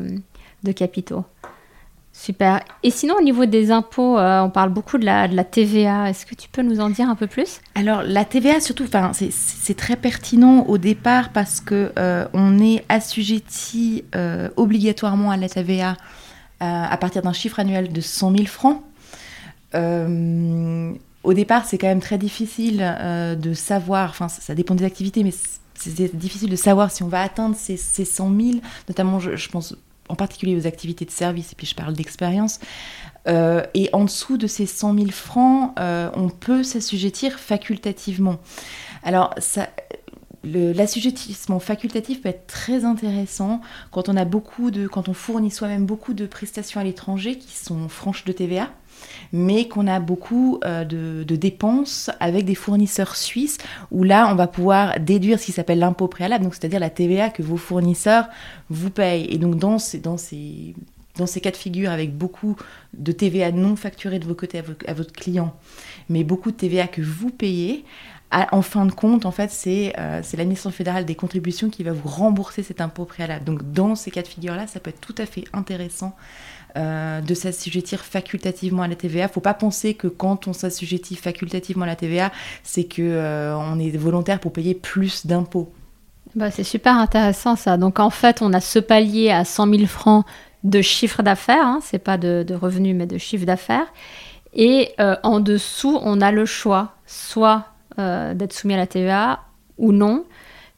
de 0.63 0.73
capitaux. 0.73 1.25
Super. 2.13 2.61
Et 2.83 2.91
sinon, 2.91 3.15
au 3.19 3.23
niveau 3.23 3.47
des 3.47 3.71
impôts, 3.71 4.19
euh, 4.19 4.43
on 4.43 4.51
parle 4.51 4.69
beaucoup 4.69 4.99
de 4.99 5.05
la, 5.05 5.29
TVA. 5.45 6.11
Est-ce 6.11 6.27
que 6.27 6.35
tu 6.35 6.49
peux 6.49 6.61
nous 6.61 6.79
en 6.81 6.91
dire 6.91 7.09
un 7.09 7.15
peu 7.15 7.27
plus? 7.27 7.61
Alors, 7.75 8.03
la 8.03 8.27
TVA, 8.27 8.61
surtout, 8.61 8.85
c'est 9.13 9.77
très 9.77 9.97
pertinent 9.97 10.67
au 10.69 10.77
départ 10.77 11.31
parce 11.31 11.61
que 11.61 11.91
euh, 11.99 12.27
on 12.35 12.61
est 12.61 12.85
assujetti 12.91 14.05
euh, 14.15 14.51
obligatoirement 14.57 15.31
à 15.31 15.37
la 15.37 15.49
TVA 15.49 15.97
à 16.65 16.97
partir 16.97 17.23
d'un 17.23 17.33
chiffre 17.33 17.59
annuel 17.59 17.93
de 17.93 18.01
100 18.01 18.37
000 18.37 18.47
francs. 18.47 18.81
au 19.75 21.33
départ, 21.35 21.65
c'est 21.65 21.77
quand 21.77 21.89
même 21.89 22.01
très 22.01 22.19
difficile 22.19 22.77
de 23.37 23.53
savoir, 23.53 24.11
enfin, 24.11 24.29
ça, 24.29 24.55
dépend 24.55 24.77
des 24.77 24.85
activités, 24.85 25.25
mais 25.25 25.33
c'est 25.75 26.17
difficile 26.17 26.51
de 26.51 26.55
savoir 26.55 26.93
si 26.93 27.03
on 27.03 27.09
va 27.09 27.21
atteindre 27.21 27.57
ces, 27.57 27.77
ces 27.77 28.05
100 28.05 28.31
000, 28.41 28.51
notamment, 28.89 29.19
je 29.19 29.49
pense 29.49 29.75
en 30.13 30.15
particulier 30.15 30.55
aux 30.55 30.67
activités 30.67 31.07
de 31.07 31.11
service, 31.11 31.53
et 31.53 31.55
puis 31.57 31.67
je 31.67 31.75
parle 31.75 31.95
d'expérience. 31.95 32.61
Euh, 33.29 33.63
et 33.73 33.89
en 33.95 34.05
dessous 34.05 34.37
de 34.37 34.47
ces 34.47 34.67
100 34.67 34.95
000 34.95 35.11
francs, 35.11 35.73
euh, 35.81 36.11
on 36.15 36.29
peut 36.29 36.63
s'assujettir 36.63 37.39
facultativement. 37.39 38.37
Alors, 39.03 39.35
l'assujettissement 40.45 41.61
facultatif 41.61 42.21
peut 42.21 42.29
être 42.29 42.47
très 42.47 42.85
intéressant 42.85 43.63
quand 43.91 44.11
on 44.11 44.17
a 44.17 44.27
beaucoup 44.27 44.71
de, 44.71 44.87
quand 44.87 45.09
on 45.09 45.15
fournit 45.15 45.51
soi-même 45.51 45.87
beaucoup 45.87 46.13
de 46.13 46.27
prestations 46.27 46.79
à 46.79 46.85
l'étranger 46.85 47.39
qui 47.39 47.57
sont 47.57 47.89
franches 47.89 48.25
de 48.25 48.33
TVA 48.33 48.69
mais 49.33 49.69
qu'on 49.69 49.87
a 49.87 50.01
beaucoup 50.01 50.61
euh, 50.65 50.85
de, 50.85 51.37
dépenses 51.37 52.11
avec 52.21 52.45
des 52.45 52.55
fournisseurs 52.55 53.17
suisses, 53.17 53.59
où 53.91 54.05
là, 54.05 54.29
on 54.31 54.35
va 54.35 54.47
pouvoir 54.47 55.01
déduire 55.01 55.39
ce 55.39 55.47
qui 55.47 55.53
s'appelle 55.53 55.79
l'impôt 55.79 56.09
préalable, 56.09 56.47
c'est-à-dire 56.51 56.81
la 56.81 56.91
TVA 56.91 57.31
que 57.31 57.43
vos 57.43 57.57
fournisseurs 57.57 58.29
vous 58.71 58.91
payent. 58.91 59.27
Et 59.31 59.39
donc, 59.39 59.57
dans 59.57 59.79
ces 59.79 60.03
cas 61.41 61.51
de 61.51 61.57
figure, 61.57 61.91
avec 61.91 62.17
beaucoup 62.17 62.57
de 62.95 63.13
TVA 63.13 63.53
non 63.53 63.77
facturée 63.77 64.19
de 64.19 64.27
vos 64.27 64.35
côtés 64.35 64.63
à, 64.87 64.95
votre 64.95 65.13
client, 65.13 65.55
mais 66.09 66.25
beaucoup 66.25 66.51
de 66.51 66.57
TVA 66.57 66.87
que 66.87 67.03
vous 67.03 67.31
payez, 67.31 67.85
en 68.51 68.63
fin 68.63 68.87
de 68.87 68.93
compte, 68.93 69.27
en 69.27 69.31
fait, 69.31 69.51
c'est 69.51 69.93
euh, 69.99 70.23
l'administration 70.33 70.71
fédérale 70.71 71.05
des 71.05 71.15
contributions 71.15 71.69
qui 71.71 71.83
va 71.83 71.93
vous 71.93 72.09
rembourser 72.09 72.63
cet 72.63 72.81
impôt 72.81 73.05
préalable. 73.05 73.45
Donc, 73.45 73.73
dans 73.73 73.95
ces 73.95 74.11
cas 74.11 74.23
de 74.23 74.29
figure-là, 74.29 74.67
ça 74.67 74.81
peut 74.81 74.91
être 74.91 75.01
tout 75.01 75.15
à 75.19 75.27
fait 75.27 75.45
intéressant 75.53 76.17
euh, 76.79 77.21
de 77.21 77.35
s'assujettir 77.35 78.01
facultativement 78.01 78.83
à 78.83 78.89
la 78.89 78.95
TVA. 78.95 79.29
Faut 79.29 79.41
pas 79.41 79.53
penser 79.53 79.93
que 79.93 80.07
quand 80.09 80.49
on 80.49 80.55
s'assujettit 80.55 81.17
facultativement 81.17 81.85
à 81.85 81.89
la 81.89 81.97
TVA, 81.97 82.33
c'est 82.63 82.85
que 82.85 83.03
euh, 83.03 83.55
on 83.59 83.79
est 83.79 83.95
volontaire 83.95 84.41
pour 84.41 84.55
payer 84.55 84.73
plus 84.73 85.27
d'impôts. 85.27 85.71
Bah, 86.35 86.51
c'est 86.51 86.65
super 86.65 86.97
intéressant 86.97 87.57
ça. 87.57 87.77
Donc 87.77 88.01
en 88.01 88.09
fait, 88.09 88.41
on 88.41 88.55
a 88.55 88.61
ce 88.61 88.79
palier 88.79 89.31
à 89.31 89.45
100 89.45 89.69
000 89.69 89.87
francs 89.87 90.25
de 90.65 90.81
chiffre 90.81 91.23
d'affaires, 91.23 91.67
hein. 91.67 91.81
c'est 91.83 91.99
pas 91.99 92.17
de, 92.17 92.55
revenus 92.55 92.97
mais 92.97 93.07
de 93.07 93.19
chiffre 93.19 93.45
d'affaires. 93.45 93.93
Et 94.55 94.93
euh, 94.99 95.17
en 95.25 95.41
dessous, 95.41 95.99
on 96.03 96.23
a 96.23 96.33
le 96.33 96.47
choix, 96.47 96.95
soit 97.07 97.67
d'être 97.99 98.53
soumis 98.53 98.75
à 98.75 98.79
la 98.79 98.87
TVA 98.87 99.41
ou 99.79 99.93
non. 99.93 100.25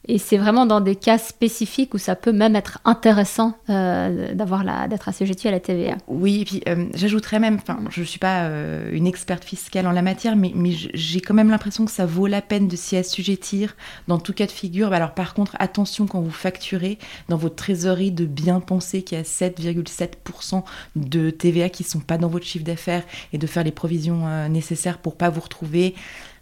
Et 0.07 0.19
c'est 0.19 0.37
vraiment 0.37 0.65
dans 0.65 0.81
des 0.81 0.95
cas 0.95 1.17
spécifiques 1.17 1.93
où 1.93 1.97
ça 1.97 2.15
peut 2.15 2.31
même 2.31 2.55
être 2.55 2.79
intéressant 2.85 3.57
euh, 3.69 4.33
d'avoir 4.33 4.63
d'être 4.87 5.09
assujetti 5.09 5.47
à 5.47 5.51
la 5.51 5.59
TVA. 5.59 5.97
Oui, 6.07 6.41
et 6.41 6.45
puis 6.45 6.61
euh, 6.67 6.85
j'ajouterais 6.93 7.39
même, 7.39 7.59
je 7.89 8.01
ne 8.01 8.05
suis 8.05 8.19
pas 8.19 8.43
euh, 8.43 8.91
une 8.91 9.07
experte 9.07 9.43
fiscale 9.43 9.87
en 9.87 9.91
la 9.91 10.03
matière, 10.03 10.35
mais, 10.35 10.51
j'ai 10.93 11.21
quand 11.21 11.33
même 11.33 11.49
l'impression 11.49 11.85
que 11.85 11.91
ça 11.91 12.05
vaut 12.05 12.27
la 12.27 12.41
peine 12.41 12.67
de 12.67 12.75
s'y 12.75 12.97
assujettir 12.97 13.75
dans 14.07 14.19
tout 14.19 14.33
cas 14.33 14.45
de 14.45 14.51
figure. 14.51 14.89
Bah, 14.89 14.97
alors 14.97 15.13
par 15.13 15.33
contre, 15.33 15.55
attention 15.59 16.05
quand 16.05 16.21
vous 16.21 16.31
facturez 16.31 16.99
dans 17.29 17.37
votre 17.37 17.55
trésorerie 17.55 18.11
de 18.11 18.25
bien 18.25 18.59
penser 18.59 19.01
qu'il 19.01 19.17
y 19.17 19.21
a 19.21 19.23
7,7% 19.23 20.63
de 20.95 21.29
TVA 21.29 21.69
qui 21.69 21.83
ne 21.83 21.87
sont 21.87 21.99
pas 21.99 22.17
dans 22.17 22.27
votre 22.27 22.45
chiffre 22.45 22.65
d'affaires 22.65 23.03
et 23.33 23.37
de 23.37 23.47
faire 23.47 23.63
les 23.63 23.71
provisions 23.71 24.49
nécessaires 24.49 24.97
pour 24.97 25.15
pas 25.15 25.29
vous 25.29 25.41
retrouver 25.41 25.95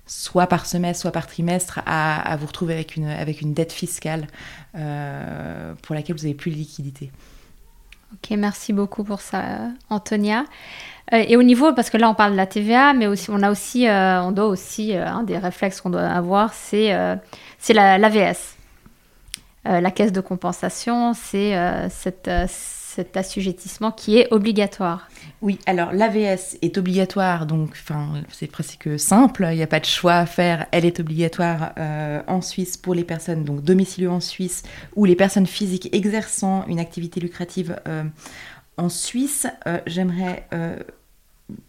soit 0.05 0.48
par 0.48 0.65
semestre, 0.65 1.01
soit 1.01 1.12
par 1.12 1.27
trimestre, 1.27 1.81
à, 1.86 2.36
vous 2.38 2.48
retrouver 2.48 2.74
avec 2.74 2.95
une, 2.95 3.07
avec 3.07 3.41
une 3.41 3.53
dette 3.53 3.72
fiscale 3.72 4.27
euh, 4.75 5.74
pour 5.81 5.95
laquelle 5.95 6.15
vous 6.15 6.24
n'avez 6.24 6.36
plus 6.36 6.51
de 6.51 6.55
liquidité. 6.55 7.12
Ok, 8.13 8.38
merci 8.38 8.74
beaucoup 8.74 9.03
pour 9.03 9.22
ça, 9.22 9.43
Antonia. 9.89 10.45
Euh, 11.13 11.24
et 11.27 11.36
au 11.36 11.43
niveau, 11.43 11.74
parce 11.74 11.89
que 11.89 11.98
là 11.98 12.10
on 12.10 12.13
parle 12.13 12.33
de 12.33 12.38
la 12.38 12.45
TVA, 12.45 12.93
mais 12.93 13.07
aussi, 13.07 13.29
on 13.31 13.41
a 13.41 13.50
aussi, 13.50 13.88
euh, 13.88 14.22
on 14.22 14.31
doit 14.31 14.45
aussi, 14.48 14.93
un 14.95 15.24
des 15.24 15.38
réflexes 15.38 15.81
qu'on 15.81 15.89
doit 15.89 16.01
avoir, 16.01 16.53
c'est 16.53 16.95
c'est 17.57 17.74
l'AVS. 17.74 18.55
la 19.65 19.91
caisse 19.91 20.12
de 20.12 20.22
compensation, 20.22 21.13
c'est 21.13 21.55
cet 21.89 23.17
assujettissement 23.17 23.91
qui 23.91 24.19
est 24.19 24.31
obligatoire. 24.31 25.07
Oui, 25.44 25.60
alors 25.66 25.92
l'AVS 25.92 26.58
est 26.62 26.78
obligatoire, 26.78 27.46
donc 27.46 27.76
c'est 28.32 28.48
presque 28.48 28.98
simple, 28.98 29.46
il 29.52 29.58
n'y 29.58 29.62
a 29.62 29.68
pas 29.68 29.82
de 29.82 29.86
choix 29.86 30.14
à 30.14 30.26
faire, 30.26 30.68
elle 30.72 30.86
est 30.86 31.02
obligatoire 31.02 31.74
euh, 31.78 32.22
en 32.28 32.40
Suisse 32.40 32.78
pour 32.78 32.96
les 32.96 33.04
personnes 33.04 33.44
donc 33.44 33.62
domiciliées 33.62 34.08
en 34.08 34.22
Suisse 34.22 34.64
ou 34.96 35.04
les 35.04 35.18
personnes 35.18 35.46
physiques 35.46 35.94
exerçant 35.94 36.66
une 36.68 36.80
activité 36.80 37.20
lucrative 37.20 37.78
euh, 37.90 38.06
en 38.78 38.88
Suisse. 38.88 39.46
Euh, 39.68 39.80
j'aimerais 39.86 40.48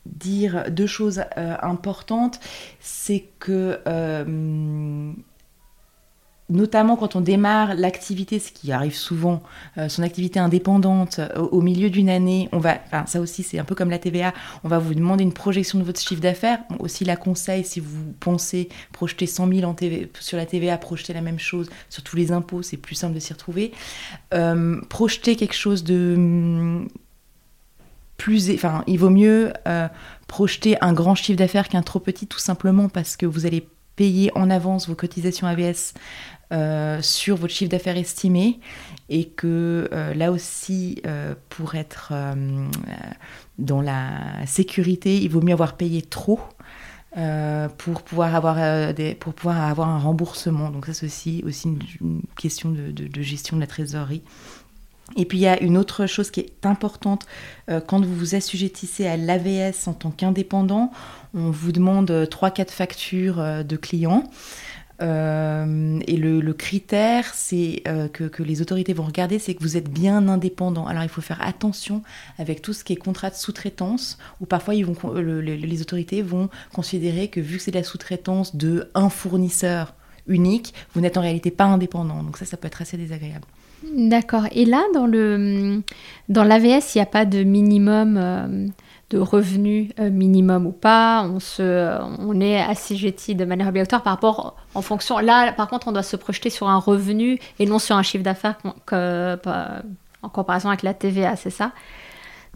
dire 0.07 0.66
deux 0.71 0.87
choses 0.87 1.25
importantes, 1.37 2.38
c'est 2.78 3.25
que 3.40 3.81
notamment 6.54 6.96
quand 6.96 7.16
on 7.16 7.20
démarre 7.20 7.75
l'activité, 7.75 8.38
ce 8.38 8.52
qui 8.52 8.73
arrive 8.73 8.94
souvent, 8.94 9.42
euh, 9.76 9.88
son 9.88 10.02
activité 10.02 10.38
indépendante 10.38 11.18
euh, 11.18 11.40
au, 11.40 11.61
milieu 11.61 11.90
d'une 11.90 12.08
année, 12.08 12.49
on 12.52 12.58
va, 12.58 12.78
enfin 12.87 13.04
ça 13.06 13.20
aussi 13.20 13.42
c'est 13.42 13.58
un 13.58 13.64
peu 13.64 13.75
comme 13.75 13.90
la 13.90 13.99
TVA, 13.99 14.32
on 14.62 14.68
va 14.68 14.78
vous 14.78 14.94
demander 14.94 15.25
une 15.25 15.32
projection 15.32 15.78
de 15.78 15.84
votre 15.84 16.00
chiffre 16.00 16.20
d'affaires. 16.20 16.61
aussi 16.78 17.04
la 17.04 17.16
conseil 17.16 17.64
si 17.64 17.80
vous 17.80 18.14
pensez 18.20 18.68
projeter 18.92 19.26
100 19.26 19.49
000 19.52 19.68
en 19.68 19.75
TV, 19.75 20.11
sur 20.20 20.38
la 20.38 20.46
TVA, 20.46 20.78
projeter 20.78 21.12
la 21.12 21.23
même 21.23 21.40
chose 21.40 21.68
sur 21.90 22.04
tous 22.04 22.16
les 22.16 22.30
impôts, 22.30 22.62
c'est 22.62 22.76
plus 22.76 22.94
simple 22.94 23.14
de 23.14 23.20
s'y 23.20 23.32
retrouver. 23.32 23.73
Euh, 24.32 24.80
projeter 24.88 25.34
quelque 25.34 25.56
chose 25.56 25.82
de 25.82 26.14
mm, 26.16 26.88
plus, 28.16 28.50
enfin 28.52 28.84
il 28.87 28.99
vaut 28.99 29.11
mieux 29.11 29.52
projeter 30.28 30.76
un 30.80 30.92
grand 30.92 31.16
chiffre 31.16 31.37
d'affaires 31.37 31.68
qu'un 31.68 31.82
trop 31.82 31.99
petit, 31.99 32.28
tout 32.28 32.38
simplement 32.38 32.88
parce 32.88 33.16
que 33.16 33.26
vous 33.26 33.44
allez 33.44 33.66
payer 33.96 34.30
en 34.34 34.50
avance 34.50 34.88
vos 34.88 34.94
cotisations 34.94 35.46
AVS 35.46 35.94
euh, 36.52 37.00
sur 37.00 37.36
votre 37.36 37.54
chiffre 37.54 37.70
d'affaires 37.70 37.96
estimé 37.96 38.60
et 39.08 39.24
que 39.24 39.88
euh, 39.92 40.12
là 40.12 40.30
aussi, 40.30 41.00
euh, 41.06 41.34
pour 41.48 41.74
être 41.74 42.12
dans 43.58 43.80
la 43.80 44.44
sécurité, 44.46 45.16
il 45.16 45.30
vaut 45.30 45.40
mieux 45.40 45.54
avoir 45.54 45.76
payé 45.76 46.02
trop 46.02 46.40
pour, 47.78 48.02
pouvoir 48.02 48.34
avoir, 48.34 48.56
pour 49.20 49.34
pouvoir 49.34 49.62
avoir 49.62 49.88
un 49.88 49.98
remboursement. 49.98 50.70
Donc 50.70 50.86
ça, 50.86 50.92
c'est 50.92 51.06
aussi, 51.06 51.42
aussi 51.46 51.68
une, 52.00 52.22
question 52.36 52.70
de, 52.70 53.22
gestion 53.22 53.56
de 53.56 53.60
la 53.60 53.68
trésorerie. 53.68 54.22
Et 55.16 55.24
puis 55.24 55.38
il 55.38 55.42
y 55.42 55.46
a 55.46 55.62
une 55.62 55.76
autre 55.76 56.06
chose 56.06 56.30
qui 56.30 56.40
est 56.40 56.66
importante 56.66 57.26
quand 57.86 58.04
vous 58.04 58.14
vous 58.14 58.34
assujettissez 58.34 59.06
à 59.06 59.16
l'AVS 59.16 59.86
en 59.86 59.92
tant 59.92 60.10
qu'indépendant, 60.10 60.90
on 61.34 61.50
vous 61.50 61.72
demande 61.72 62.10
3-4 62.10 62.70
factures 62.70 63.64
de 63.64 63.76
clients. 63.76 64.24
Euh, 65.02 65.98
et 66.06 66.16
le, 66.16 66.52
critère 66.52 67.34
c'est 67.34 67.82
euh, 67.88 68.06
que, 68.08 68.42
les 68.42 68.62
autorités 68.62 68.92
vont 68.92 69.04
regarder, 69.04 69.38
c'est 69.38 69.54
que 69.54 69.62
vous 69.62 69.76
êtes 69.76 69.90
bien 69.90 70.28
indépendant. 70.28 70.86
Alors 70.86 71.02
il 71.02 71.08
faut 71.08 71.20
faire 71.20 71.42
attention 71.42 72.02
avec 72.38 72.62
tout 72.62 72.72
ce 72.72 72.84
qui 72.84 72.92
est 72.92 72.96
contrat 72.96 73.30
de 73.30 73.34
sous-traitance, 73.34 74.18
où 74.40 74.46
parfois 74.46 74.74
les 74.74 75.80
autorités 75.80 76.22
vont 76.22 76.48
considérer 76.72 77.28
que 77.28 77.40
vu 77.40 77.56
que 77.56 77.62
c'est 77.62 77.72
de 77.72 77.78
la 77.78 77.84
sous-traitance 77.84 78.56
de 78.56 78.88
un 78.94 79.08
fournisseur 79.08 79.94
unique, 80.26 80.74
vous 80.94 81.00
n'êtes 81.00 81.16
en 81.16 81.22
réalité 81.22 81.50
pas 81.50 81.64
indépendant. 81.64 82.22
Donc 82.22 82.38
ça, 82.38 82.44
ça 82.44 82.56
peut 82.56 82.66
être 82.66 82.82
assez 82.82 82.96
désagréable. 82.96 83.46
D'accord. 83.92 84.46
Et 84.52 84.64
là, 84.64 84.82
dans 84.94 85.06
le 85.06 85.82
dans 86.28 86.44
l'AVS, 86.44 86.94
il 86.94 86.98
n'y 86.98 87.02
a 87.02 87.06
pas 87.06 87.26
de 87.26 87.42
minimum 87.42 88.16
euh, 88.16 88.66
de 89.11 89.18
revenus 89.18 89.90
euh, 89.99 90.11
minimum 90.11 90.66
ou 90.66 90.73
pas. 90.73 91.23
On 91.23 91.40
se, 91.40 91.99
on 92.18 92.40
est 92.40 92.61
assujetti 92.61 93.34
de 93.34 93.44
manière 93.44 93.68
obligatoire 93.68 94.02
par 94.02 94.14
rapport 94.14 94.56
en 94.75 94.82
fonction. 94.82 95.18
Là, 95.18 95.52
par 95.52 95.68
contre, 95.68 95.88
on 95.88 95.92
doit 95.92 96.02
se 96.02 96.16
projeter 96.16 96.50
sur 96.50 96.68
un 96.68 96.78
revenu 96.78 97.38
et 97.58 97.66
non 97.66 97.78
sur 97.78 97.96
un 97.96 98.02
chiffre 98.02 98.25
d'affaires 98.25 98.56
en 100.25 100.28
comparaison 100.28 100.68
avec 100.68 100.82
la 100.82 100.94
TVA, 100.94 101.37
c'est 101.37 101.50
ça? 101.50 101.73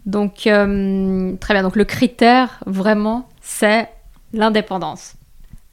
Donc 0.05 0.47
euh, 0.47 1.35
très 1.37 1.53
bien. 1.53 1.63
Donc 1.63 1.75
le 1.75 1.85
critère 1.85 2.59
vraiment, 2.65 3.27
c'est 3.41 3.89
l'indépendance. 4.33 5.15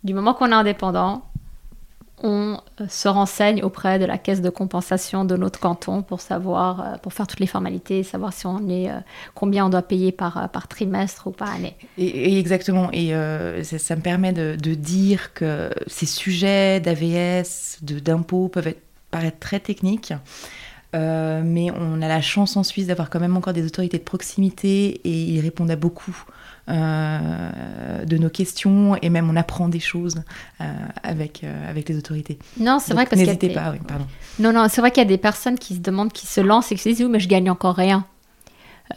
Du 0.05 0.15
moment 0.15 0.35
qu'on 0.35 0.51
est 0.51 0.55
indépendant, 0.55 1.23
on 2.23 2.59
euh, 2.81 2.87
se 2.89 3.09
renseigne 3.09 3.63
auprès 3.63 3.99
de 3.99 4.05
la 4.05 4.17
caisse 4.17 4.41
de 4.41 4.49
compensation 4.49 5.25
de 5.25 5.37
notre 5.37 5.61
canton 5.61 6.03
pour 6.03 6.21
savoir, 6.21 6.81
euh, 6.81 6.97
pour 7.03 7.13
faire 7.13 7.27
toutes 7.27 7.41
les 7.41 7.47
formalités, 7.47 8.03
savoir 8.03 8.33
si 8.33 8.47
on 8.47 8.69
est, 8.69 8.91
euh, 8.91 8.99
combien 9.35 9.67
on 9.67 9.69
doit 9.69 9.83
payer 9.83 10.13
par, 10.13 10.49
par 10.51 10.67
trimestre 10.69 11.27
ou 11.27 11.31
par 11.31 11.55
année. 11.55 11.77
Et, 11.99 12.39
exactement. 12.39 12.91
Et 12.93 13.13
ça, 13.63 13.97
me 13.97 14.01
permet 14.01 14.33
de, 14.33 14.75
dire 14.75 15.33
que 15.33 15.71
ces 15.87 16.07
sujets 16.07 16.81
d'AVS, 16.81 17.79
d'impôts 17.83 18.49
peuvent 18.49 18.69
être, 18.69 18.83
paraître 19.11 19.39
très 19.39 19.61
techniques. 19.61 20.13
mais 20.93 21.71
on 21.71 22.03
a 22.03 22.09
la 22.09 22.21
chance 22.21 22.57
en 22.57 22.63
Suisse 22.63 22.87
d'avoir 22.87 23.11
quand 23.11 23.21
même 23.21 23.37
encore 23.37 23.53
des 23.53 23.65
autorités 23.65 23.99
de 23.99 24.03
proximité 24.03 25.01
et 25.05 25.11
ils 25.11 25.41
répondent 25.41 25.71
à 25.71 25.77
beaucoup 25.77 26.25
euh, 26.69 28.05
de 28.05 28.19
nos 28.19 28.29
questions 28.29 28.97
et 29.01 29.09
même 29.09 29.31
on 29.31 29.37
apprend 29.37 29.69
des 29.69 29.79
choses 29.79 30.17
euh, 30.61 30.65
avec, 31.05 31.45
euh, 31.45 31.71
avec 31.71 31.89
les 31.89 31.97
autorités. 31.97 32.41
Non, 32.59 32.81
c'est 32.81 32.93
vrai 32.93 33.07
que 33.07 33.15
n'hésitez 33.15 33.51
pas, 33.51 33.71
oui, 33.71 33.79
pardon. 33.87 34.05
Non, 34.41 34.53
non, 34.53 34.67
c'est 34.69 34.81
vrai 34.81 34.91
qu'il 34.91 35.01
y 35.01 35.07
a 35.07 35.09
des 35.09 35.17
personnes 35.17 35.61
qui 35.61 35.77
se 35.77 35.81
demandent, 35.81 36.13
qui 36.13 36.27
se 36.27 36.41
lancent 36.41 36.73
et 36.73 36.75
qui 36.75 36.83
se 36.83 36.89
disent 36.89 37.03
oui, 37.03 37.09
mais 37.09 37.21
je 37.21 37.29
gagne 37.29 37.49
encore 37.51 37.77
rien. 37.77 38.05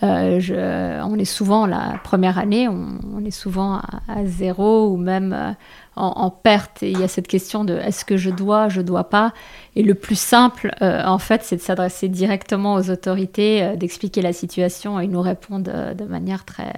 je, 0.01 0.99
on 1.03 1.19
est 1.19 1.25
souvent 1.25 1.67
la 1.67 1.99
première 2.03 2.39
année, 2.39 2.67
on, 2.67 3.23
est 3.23 3.29
souvent 3.29 3.75
à, 4.07 4.25
zéro 4.25 4.87
ou 4.87 4.97
même 4.97 5.55
en, 5.95 6.31
perte. 6.31 6.81
Et 6.81 6.89
il 6.89 6.99
y 6.99 7.03
a 7.03 7.07
cette 7.07 7.27
question 7.27 7.65
de 7.65 7.75
est-ce 7.75 8.03
que 8.03 8.17
je 8.17 8.31
dois, 8.31 8.67
je 8.67 8.81
dois 8.81 9.11
pas? 9.11 9.31
Et 9.75 9.83
le 9.83 9.93
plus 9.93 10.19
simple, 10.19 10.71
en 10.81 11.19
fait, 11.19 11.43
c'est 11.43 11.57
de 11.57 11.61
s'adresser 11.61 12.07
directement 12.07 12.73
aux 12.73 12.89
autorités, 12.89 13.75
d'expliquer 13.77 14.23
la 14.23 14.33
situation 14.33 14.99
et 14.99 15.03
ils 15.03 15.11
nous 15.11 15.21
répondent 15.21 15.71
de 15.95 16.05
manière 16.05 16.45
très 16.45 16.73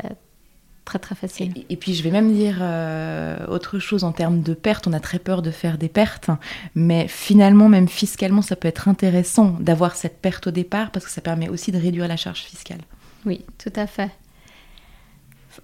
très 0.92 1.00
très 1.00 1.16
facile. 1.16 1.54
Et, 1.70 1.78
puis 1.78 1.94
je 1.94 2.04
vais 2.04 2.12
même 2.12 2.34
dire 2.34 2.58
euh, 2.62 3.38
autre 3.48 3.80
chose 3.80 4.04
en 4.04 4.12
termes 4.12 4.42
de 4.42 4.54
pertes. 4.54 4.88
On 4.88 4.94
a 4.94 5.00
très 5.00 5.20
peur 5.20 5.42
de 5.42 5.52
faire 5.52 5.78
des 5.78 5.88
pertes, 5.88 6.30
mais 6.76 7.08
finalement, 7.08 7.70
même 7.70 7.88
fiscalement, 7.88 8.42
ça 8.42 8.58
peut 8.58 8.68
être 8.68 8.90
intéressant 8.90 9.56
d'avoir 9.60 9.96
cette 9.96 10.20
perte 10.20 10.48
au 10.48 10.52
départ 10.52 10.92
parce 10.92 11.06
que 11.06 11.12
ça 11.12 11.22
permet 11.22 11.48
aussi 11.48 11.72
de 11.72 11.78
réduire 11.78 12.08
la 12.10 12.18
charge 12.18 12.42
fiscale. 12.42 12.80
Oui, 13.26 13.46
tout 13.58 13.72
à 13.76 13.88
fait. 13.88 14.12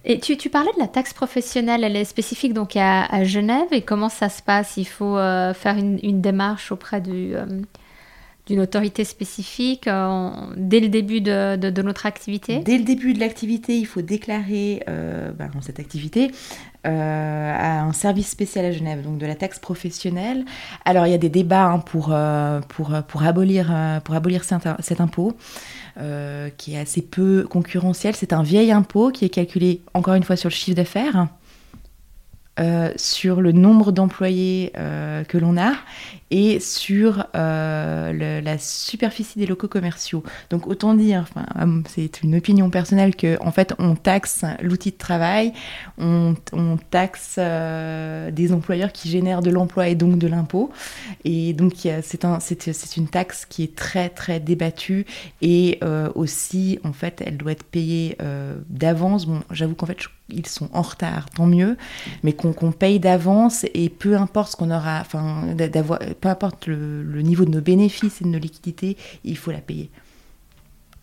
Et 0.04 0.18
tu, 0.18 0.36
tu 0.36 0.48
parlais 0.48 0.72
de 0.74 0.80
la 0.80 0.88
taxe 0.88 1.12
professionnelle, 1.12 1.84
elle 1.84 1.96
est 1.96 2.04
spécifique 2.04 2.54
donc 2.54 2.76
à, 2.76 3.24
Genève 3.24 3.68
et 3.70 3.82
comment 3.82 4.08
ça 4.08 4.28
se 4.28 4.42
passe? 4.42 4.76
Il 4.76 4.86
faut 4.86 5.18
euh, 5.18 5.52
faire 5.52 5.76
une, 5.76 5.98
une, 6.02 6.20
démarche 6.20 6.72
auprès 6.72 7.00
du, 7.00 7.34
euh, 7.34 7.46
d'une 8.48 8.60
autorité 8.60 9.04
spécifique 9.04 9.86
euh, 9.86 10.30
dès 10.56 10.80
le 10.80 10.88
début 10.88 11.20
de, 11.20 11.82
notre 11.82 12.06
activité? 12.06 12.60
Dès 12.60 12.78
le 12.78 12.84
début 12.84 13.12
de 13.12 13.20
l'activité, 13.20 13.76
il 13.76 13.84
faut 13.86 14.00
déclarer 14.00 14.82
euh, 14.88 15.30
ben, 15.32 15.50
cette 15.60 15.78
activité 15.78 16.30
euh, 16.86 17.52
à 17.54 17.82
un 17.82 17.92
service 17.92 18.28
spécial 18.28 18.64
à 18.64 18.72
Genève, 18.72 19.02
donc 19.02 19.18
de 19.18 19.26
la 19.26 19.34
taxe 19.34 19.58
professionnelle. 19.58 20.46
Alors 20.86 21.06
il 21.06 21.10
y 21.10 21.14
a 21.14 21.18
des 21.18 21.28
débats 21.28 21.66
hein, 21.66 21.78
pour, 21.78 22.14
pour, 22.68 22.92
pour, 23.06 23.22
abolir, 23.22 24.00
pour 24.02 24.14
abolir 24.14 24.44
cet, 24.44 25.00
impôt. 25.00 25.36
qui 26.56 26.74
est 26.74 26.78
assez 26.78 27.02
peu 27.02 27.46
concurrentiel. 27.50 28.16
C'est 28.16 28.32
un 28.32 28.42
vieil 28.42 28.72
impôt 28.72 29.10
qui 29.10 29.26
est 29.26 29.30
calculé 29.30 29.82
encore 29.92 30.14
une 30.14 30.24
fois 30.24 30.36
sur 30.36 30.48
le 30.48 30.54
chiffre 30.54 30.76
d'affaires. 30.76 31.26
sur 32.96 33.42
le 33.42 33.52
nombre 33.52 33.92
d'employés 33.92 34.72
que 34.74 35.36
l'on 35.36 35.58
a 35.58 35.74
et 36.30 36.60
sur 36.60 37.26
euh, 37.34 38.40
la 38.40 38.58
superficie 38.58 39.38
des 39.38 39.46
locaux 39.46 39.68
commerciaux. 39.68 40.22
Donc 40.50 40.66
autant 40.66 40.94
dire, 40.94 41.26
hum, 41.58 41.82
c'est 41.88 42.22
une 42.22 42.36
opinion 42.36 42.70
personnelle 42.70 43.16
que 43.16 43.38
en 43.42 43.52
fait 43.52 43.74
on 43.78 43.94
taxe 43.94 44.44
l'outil 44.62 44.90
de 44.90 44.96
travail, 44.96 45.52
on, 45.98 46.34
taxe 46.90 47.36
euh, 47.38 48.30
des 48.30 48.52
employeurs 48.52 48.92
qui 48.92 49.08
génèrent 49.08 49.42
de 49.42 49.50
l'emploi 49.50 49.88
et 49.88 49.94
donc 49.94 50.18
de 50.18 50.26
l'impôt. 50.26 50.70
Et 51.24 51.52
donc 51.52 51.74
c'est 52.02 52.24
un, 52.24 52.38
une 52.96 53.08
taxe 53.08 53.46
qui 53.46 53.62
est 53.62 53.74
très 53.74 54.08
très 54.08 54.40
débattue 54.40 55.06
et 55.42 55.78
euh, 55.82 56.10
aussi 56.14 56.78
en 56.84 56.92
fait 56.92 57.22
elle 57.24 57.36
doit 57.36 57.52
être 57.52 57.64
payée 57.64 58.16
d'avance. 58.68 59.26
Bon, 59.26 59.40
j'avoue 59.50 59.74
qu'en 59.74 59.86
fait 59.86 59.98
ils 60.30 60.46
sont 60.46 60.68
en 60.72 60.82
retard, 60.82 61.30
tant 61.30 61.46
mieux, 61.46 61.76
mais 62.22 62.32
qu'on 62.32 62.72
paye 62.72 63.00
d'avance 63.00 63.64
et 63.74 63.88
peu 63.88 64.16
importe 64.16 64.52
ce 64.52 64.56
qu'on 64.56 64.70
aura, 64.70 65.00
enfin 65.00 65.54
peu 66.20 66.28
importe 66.28 66.66
le, 66.66 67.22
niveau 67.22 67.44
de 67.44 67.50
nos 67.50 67.60
bénéfices 67.60 68.20
et 68.20 68.24
de 68.24 68.30
nos 68.30 68.38
liquidités, 68.38 68.96
il 69.24 69.36
faut 69.36 69.50
la 69.50 69.60
payer. 69.60 69.90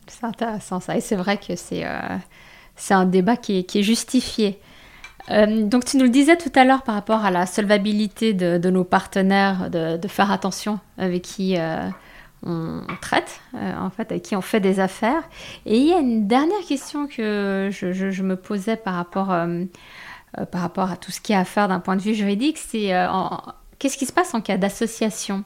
C'est 0.08 0.26
intéressant 0.26 0.80
ça. 0.80 0.96
Et 0.96 1.02
c'est 1.02 1.16
vrai 1.16 1.38
que 1.38 1.56
c'est 1.56 1.86
euh, 1.86 2.18
un 2.90 3.06
débat 3.06 3.38
qui 3.38 3.58
est, 3.58 3.82
justifié. 3.82 4.60
Euh, 5.32 5.64
donc 5.64 5.86
tu 5.86 5.98
nous 5.98 6.04
le 6.04 6.10
disais 6.10 6.38
tout 6.38 6.52
à 6.56 6.64
l'heure 6.64 6.84
par 6.84 6.94
rapport 6.94 7.26
à 7.26 7.32
la 7.32 7.46
solvabilité 7.48 8.34
de, 8.34 8.70
nos 8.70 8.84
partenaires, 8.84 9.70
de, 9.70 10.08
faire 10.08 10.32
attention 10.32 10.80
avec 11.00 11.24
qui 11.24 11.58
euh, 11.58 11.90
on, 12.46 12.82
traite, 13.02 13.42
en 13.54 13.90
fait, 13.90 14.12
avec 14.12 14.24
qui 14.24 14.36
on 14.36 14.42
fait 14.42 14.60
des 14.60 14.80
affaires. 14.80 15.24
Et 15.66 15.78
il 15.78 15.88
y 15.88 15.94
a 15.94 16.00
une 16.00 16.28
dernière 16.28 16.64
question 16.68 17.08
que 17.08 17.70
je, 17.72 18.22
me 18.22 18.36
posais 18.36 18.76
par 18.76 18.94
rapport, 18.94 19.34
par 20.52 20.62
rapport 20.62 20.92
à 20.92 20.98
tout 20.98 21.12
ce 21.12 21.20
qu'il 21.20 21.34
y 21.34 21.36
a 21.38 21.42
à 21.42 21.46
faire 21.46 21.68
d'un 21.68 21.80
point 21.80 21.96
de 21.96 22.02
vue 22.02 22.14
juridique, 22.14 22.60
c'est 22.60 22.94
Qu'est-ce 23.86 24.00
qui 24.00 24.08
se 24.08 24.14
passe 24.14 24.34
en 24.34 24.42
cas 24.42 24.58
d'association 24.58 25.44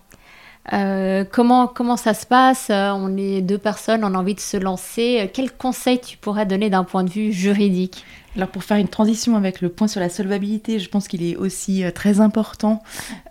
euh, 0.72 1.26
comment, 1.30 1.68
comment 1.68 1.98
ça 1.98 2.14
se 2.14 2.26
passe? 2.26 2.70
Euh, 2.70 2.92
On 2.92 3.18
est 3.18 3.42
deux 3.42 3.58
personnes, 3.58 4.06
on 4.06 4.14
a 4.14 4.18
envie 4.18 4.36
de 4.36 4.40
se 4.40 4.56
lancer. 4.56 5.20
Euh, 5.20 5.28
quel 5.32 5.52
conseil 5.52 6.00
tu 6.00 6.16
pourrais 6.16 6.46
donner 6.46 6.70
d'un 6.70 6.86
point 6.86 7.04
de 7.04 7.10
vue 7.10 7.34
juridique? 7.34 8.06
Alors 8.38 8.48
pour 8.48 8.64
faire 8.64 8.78
une 8.78 8.88
transition 8.88 9.36
avec 9.36 9.60
le 9.60 9.68
point 9.68 9.90
sur 9.90 10.00
la 10.00 10.08
solvabilité, 10.08 10.80
je 10.80 10.88
pense 10.88 11.10
qu'il 11.10 11.24
est 11.24 11.36
aussi 11.36 11.84
très 11.94 12.22
important 12.22 12.82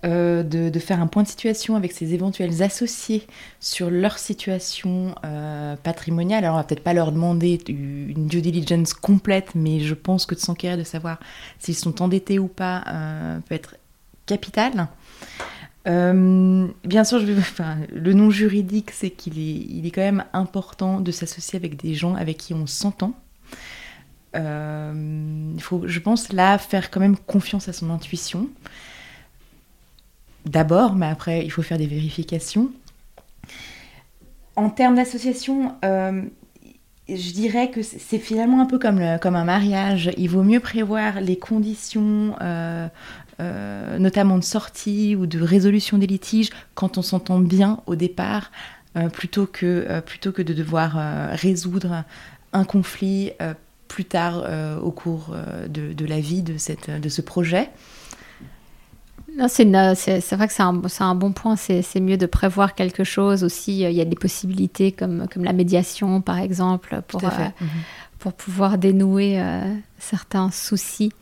de, 0.03 0.79
faire 0.79 1.01
un 1.01 1.07
point 1.07 1.23
de 1.23 1.29
situation 1.29 1.77
avec 1.77 1.93
ses 1.93 2.13
éventuels 2.13 2.63
associés 2.63 3.27
sur 3.61 3.91
leur 3.91 4.19
situation 4.19 5.15
patrimoniale. 5.85 6.45
Alors 6.45 6.57
on 6.57 6.59
va 6.59 6.65
peut-être 6.65 6.83
pas 6.83 6.95
leur 6.95 7.13
demander 7.13 7.61
une 7.69 8.27
due 8.27 8.43
diligence 8.43 8.93
complète, 8.93 9.55
mais 9.55 9.79
je 9.81 9.95
pense 9.95 10.27
que 10.27 10.35
de 10.35 10.41
s'enquérir 10.41 10.77
de 10.77 10.83
savoir 10.83 11.21
s'ils 11.61 11.77
sont 11.77 12.03
endettés 12.03 12.41
ou 12.41 12.49
pas 12.49 12.83
peut 13.49 13.55
être 13.55 13.77
capital. 14.29 14.89
Euh, 15.89 16.69
bien 16.85 17.05
sûr, 17.05 17.21
le 17.93 18.13
nom 18.13 18.31
juridique, 18.31 18.91
c'est 18.91 19.11
qu'il 19.11 19.39
est, 19.39 19.67
il 19.71 19.87
est 19.87 19.91
quand 19.91 20.03
même 20.03 20.25
important 20.33 21.01
de 21.01 21.11
s'associer 21.11 21.57
avec 21.57 21.81
des 21.81 21.95
gens 21.95 22.15
avec 22.15 22.37
qui 22.37 22.55
on 22.55 22.67
s'entend. 22.67 23.15
Euh, 24.37 25.53
il 25.55 25.63
faut, 25.63 25.83
je 25.87 26.01
pense, 26.01 26.33
là, 26.33 26.59
faire 26.59 26.91
quand 26.91 27.01
même 27.01 27.17
confiance 27.17 27.69
à 27.69 27.73
son 27.73 27.91
intuition. 27.91 28.49
D'abord, 30.45 30.95
mais 30.95 31.07
après, 31.07 31.45
il 31.45 31.51
faut 31.51 31.63
faire 31.63 31.79
des 31.79 31.87
vérifications. 31.87 32.71
En 34.57 34.71
termes 34.71 34.97
d'association, 34.97 35.75
euh, 35.85 36.23
je 37.09 37.33
dirais 37.33 37.71
que 37.71 37.83
c'est 37.83 38.19
finalement 38.19 38.61
un 38.61 38.67
peu 38.67 38.79
comme, 38.79 39.01
comme 39.21 39.37
un 39.37 39.45
mariage. 39.45 40.11
Il 40.19 40.29
vaut 40.29 40.43
mieux 40.43 40.61
prévoir 40.61 41.21
les 41.21 41.39
conditions 41.39 42.35
notamment 43.41 44.37
de 44.39 44.45
sortie 44.45 45.15
ou 45.15 45.27
de 45.27 45.41
résolution 45.41 45.99
des 45.99 46.07
litiges, 46.07 46.51
quand 46.75 46.99
on 46.99 47.03
s'entend 47.03 47.39
bien 47.39 47.81
au 47.87 47.95
départ, 47.95 48.51
euh, 48.97 49.09
plutôt, 49.09 49.47
que, 49.47 49.87
euh, 49.89 50.01
plutôt 50.01 50.33
que 50.33 50.41
de 50.41 50.55
devoir 50.55 50.97
résoudre 51.33 52.05
un 52.53 52.65
conflit 52.65 53.33
plus 53.87 54.05
tard 54.05 54.45
au 54.83 54.91
cours 54.91 55.37
de, 55.69 56.07
la 56.07 56.21
vie 56.21 56.43
de, 56.43 56.57
cette, 56.57 56.91
de 56.91 57.09
ce 57.09 57.21
projet. 57.21 57.71
C'est 59.49 59.65
vrai 59.65 60.49
que 60.49 60.53
c'est 60.53 60.63
un, 60.63 60.83
un, 61.01 61.15
bon 61.15 61.33
point. 61.33 61.57
C'est 61.57 62.01
mieux 62.01 62.17
de 62.17 62.27
prévoir 62.27 62.75
quelque 62.75 63.05
chose 63.05 63.45
aussi. 63.45 63.81
Il 63.81 63.93
y 63.93 64.01
a 64.01 64.05
des 64.05 64.17
possibilités 64.17 64.93
comme, 64.93 65.29
comme 65.33 65.45
la 65.45 65.53
médiation, 65.53 66.23
par 66.23 66.39
exemple, 66.39 67.03
pour, 67.07 67.23
mhm. 67.23 67.53
pour 68.19 68.33
pouvoir 68.33 68.79
dénouer 68.79 69.41
certains 69.99 70.51
soucis. 70.51 71.13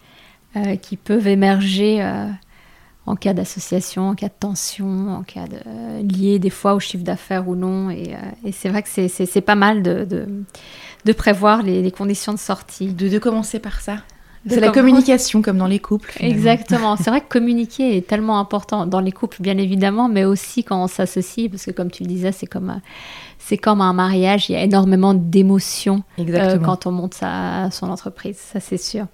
Euh, 0.57 0.77
qui 0.77 0.97
peuvent 0.97 1.27
émerger 1.27 2.03
euh, 2.03 2.29
en 3.05 3.15
cas 3.15 3.35
d'association, 3.35 4.09
en 4.09 4.15
cas 4.15 4.29
de 4.29 4.35
tension, 4.41 5.15
en 5.15 5.23
cas 5.23 5.47
de 5.47 5.57
euh, 5.67 6.01
lié 6.03 6.39
des 6.39 6.49
fois 6.49 6.73
au 6.73 6.81
chiffre 6.81 7.05
d'affaires 7.05 7.47
ou 7.47 7.57
non. 7.57 7.91
Et, 7.91 8.17
c'est 8.53 8.71
vrai 8.71 8.83
que 8.83 8.89
c'est 8.89 9.41
pas 9.43 9.55
mal 9.55 9.83
de, 9.83 10.07
de, 11.05 11.13
prévoir 11.13 11.63
les, 11.63 11.91
conditions 11.91 12.33
de 12.33 12.39
sortie. 12.39 12.95
De, 12.95 13.09
de 13.09 13.19
commencer 13.19 13.59
par 13.59 13.83
ça 13.83 13.99
C'est 14.49 14.61
la 14.61 14.71
communication 14.71 15.43
comme 15.43 15.59
dans 15.59 15.67
les 15.67 15.79
couples. 15.79 16.15
Exactement. 16.21 16.97
C'est 17.01 17.11
vrai 17.11 17.21
que 17.21 17.29
communiquer 17.29 17.99
est 17.99 18.07
tellement 18.07 18.39
important 18.39 18.87
dans 18.87 19.01
les 19.01 19.13
couples, 19.13 19.43
bien 19.43 19.59
évidemment, 19.59 20.09
mais 20.09 20.25
aussi 20.25 20.65
quand 20.65 20.83
on 20.83 20.87
s'associe, 20.89 21.51
parce 21.51 21.67
que 21.67 21.71
comme 21.71 21.91
tu 21.91 22.03
le 22.03 22.09
disais, 22.09 22.33
c'est 22.33 22.47
comme, 22.47 22.81
c'est 23.39 23.59
comme 23.59 23.83
un 23.83 23.93
mariage. 23.93 24.49
Il 24.49 24.53
y 24.53 24.57
a 24.57 24.63
énormément 24.63 25.13
d'émotions 25.13 26.03
euh, 26.19 26.59
quand 26.61 26.87
on 26.87 26.93
monte 26.93 27.13
sa, 27.13 27.71
son 27.73 27.91
entreprise, 27.91 28.39
ça 28.39 28.59
c'est 28.59 28.79
sûr. 28.79 29.07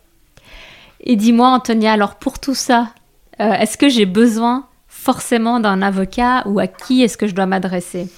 Et 1.04 1.16
dis-moi, 1.16 1.48
Antonia, 1.48 1.92
alors 1.92 2.16
pour 2.16 2.38
tout 2.38 2.54
ça, 2.54 2.92
euh, 3.40 3.52
est-ce 3.52 3.76
que 3.76 3.88
j'ai 3.88 4.06
besoin 4.06 4.66
forcément 4.86 5.58
d'un 5.58 5.82
avocat 5.82 6.46
ou 6.46 6.60
à 6.60 6.66
qui 6.66 7.02
est-ce 7.02 7.16
que 7.16 7.26
je 7.26 7.34
dois 7.34 7.46
m'adresser? 7.46 8.08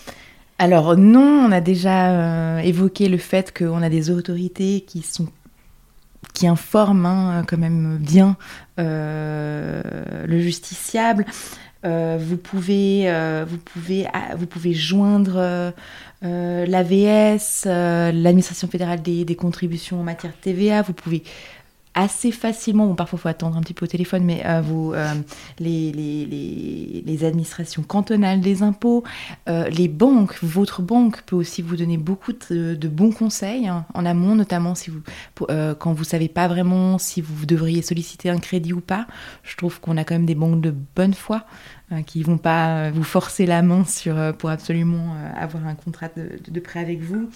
Alors 0.59 0.97
non, 0.97 1.47
on 1.47 1.53
a 1.53 1.61
déjà 1.61 2.11
euh, 2.11 2.59
évoqué 2.59 3.09
le 3.09 3.19
fait 3.19 3.57
qu'on 3.57 3.83
a 3.83 3.89
des 3.89 4.11
autorités 4.11 4.83
qui 4.83 5.03
sont 5.03 5.29
qui 6.33 6.49
informent 6.49 7.07
hein, 7.07 7.45
quand 7.47 7.59
même 7.59 7.99
bien 7.99 8.37
euh, 8.81 9.83
le 10.27 10.41
justiciable. 10.41 11.27
vous 11.85 12.37
pouvez, 12.37 13.13
vous 13.47 13.59
pouvez, 13.59 14.07
ah, 14.13 14.35
vous 14.37 14.47
pouvez 14.47 14.73
joindre 14.73 15.73
l'AVS, 16.23 17.67
l'administration 17.67 18.69
fédérale 18.69 19.03
des, 19.03 19.25
des, 19.25 19.37
contributions 19.37 20.01
en 20.01 20.03
matière 20.03 20.33
de 20.33 20.43
TVA. 20.43 20.83
Vous 20.83 20.95
pouvez 20.95 21.23
assez 21.95 22.33
facilement, 22.33 22.87
bon, 22.87 22.95
parfois 22.95 23.19
il 23.19 23.23
faut 23.23 23.29
attendre 23.29 23.57
un 23.57 23.61
petit 23.61 23.75
peu 23.75 23.85
au 23.85 23.89
téléphone, 23.89 24.25
mais 24.25 24.43
euh, 24.45 24.61
vous, 24.61 24.93
euh, 24.93 25.15
les, 25.59 25.93
les, 25.93 27.03
les, 27.07 27.25
administrations 27.25 27.83
cantonales 27.83 28.41
des 28.41 28.63
impôts, 28.63 29.05
euh, 29.49 29.69
les 29.69 29.89
banques, 29.89 30.37
votre 30.43 30.83
banque 30.83 31.23
peut 31.23 31.37
aussi 31.37 31.63
vous 31.63 31.77
donner 31.77 31.97
beaucoup 31.97 32.33
de, 32.33 32.89
bons 32.89 33.13
conseils 33.13 33.69
hein, 33.69 33.87
en 33.95 34.05
amont, 34.05 34.35
notamment 34.35 34.75
si 34.75 34.91
vous, 34.91 35.01
quand 35.79 35.93
vous 35.93 36.01
ne 36.01 36.05
savez 36.05 36.29
pas 36.29 36.49
vraiment 36.49 36.99
si 36.99 37.21
vous 37.21 37.47
devriez 37.47 37.83
solliciter 37.83 38.29
un 38.29 38.39
crédit 38.39 38.73
ou 38.73 38.81
pas. 38.81 39.07
Je 39.43 39.57
trouve 39.57 39.81
qu'on 39.81 39.97
a 39.97 40.05
quand 40.05 40.15
même 40.15 40.27
des 40.27 40.35
banques 40.35 40.61
de 40.61 40.75
bonne 40.97 41.15
foi 41.15 41.45
qui 42.03 42.21
ne 42.21 42.25
vont 42.25 42.39
pas 42.39 42.69
euh, 42.69 42.91
vous 42.93 43.05
forcer 43.05 43.47
la 43.47 43.63
main 43.63 43.85
sur, 43.85 44.19
euh, 44.19 44.33
pour 44.33 44.51
absolument 44.51 45.15
avoir 45.37 45.67
un 45.67 45.75
contrat 45.75 46.09
de, 46.17 46.61
prêt 46.61 46.81
avec 46.81 47.03
vous. 47.03 47.29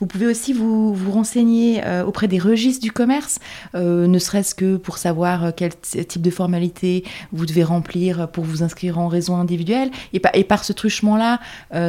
Vous 0.00 0.06
pouvez 0.06 0.26
aussi 0.26 0.52
vous, 0.52 0.94
vous 0.94 1.10
renseigner 1.10 1.82
auprès 2.06 2.28
des 2.28 2.38
registres 2.38 2.82
du 2.82 2.92
commerce, 2.92 3.38
ne 3.74 4.18
serait-ce 4.18 4.54
que 4.54 4.76
pour 4.76 4.98
savoir 4.98 5.52
quel 5.54 5.74
type 5.76 6.22
de 6.22 6.30
formalité 6.30 7.04
vous 7.32 7.46
devez 7.46 7.64
remplir 7.64 8.30
pour 8.30 8.44
vous 8.44 8.62
inscrire 8.62 8.98
en 8.98 9.08
raison 9.08 9.36
individuelle. 9.36 9.90
Et, 10.12 10.22
et 10.34 10.44
par 10.44 10.64
ce 10.64 10.72
truchement-là, 10.72 11.40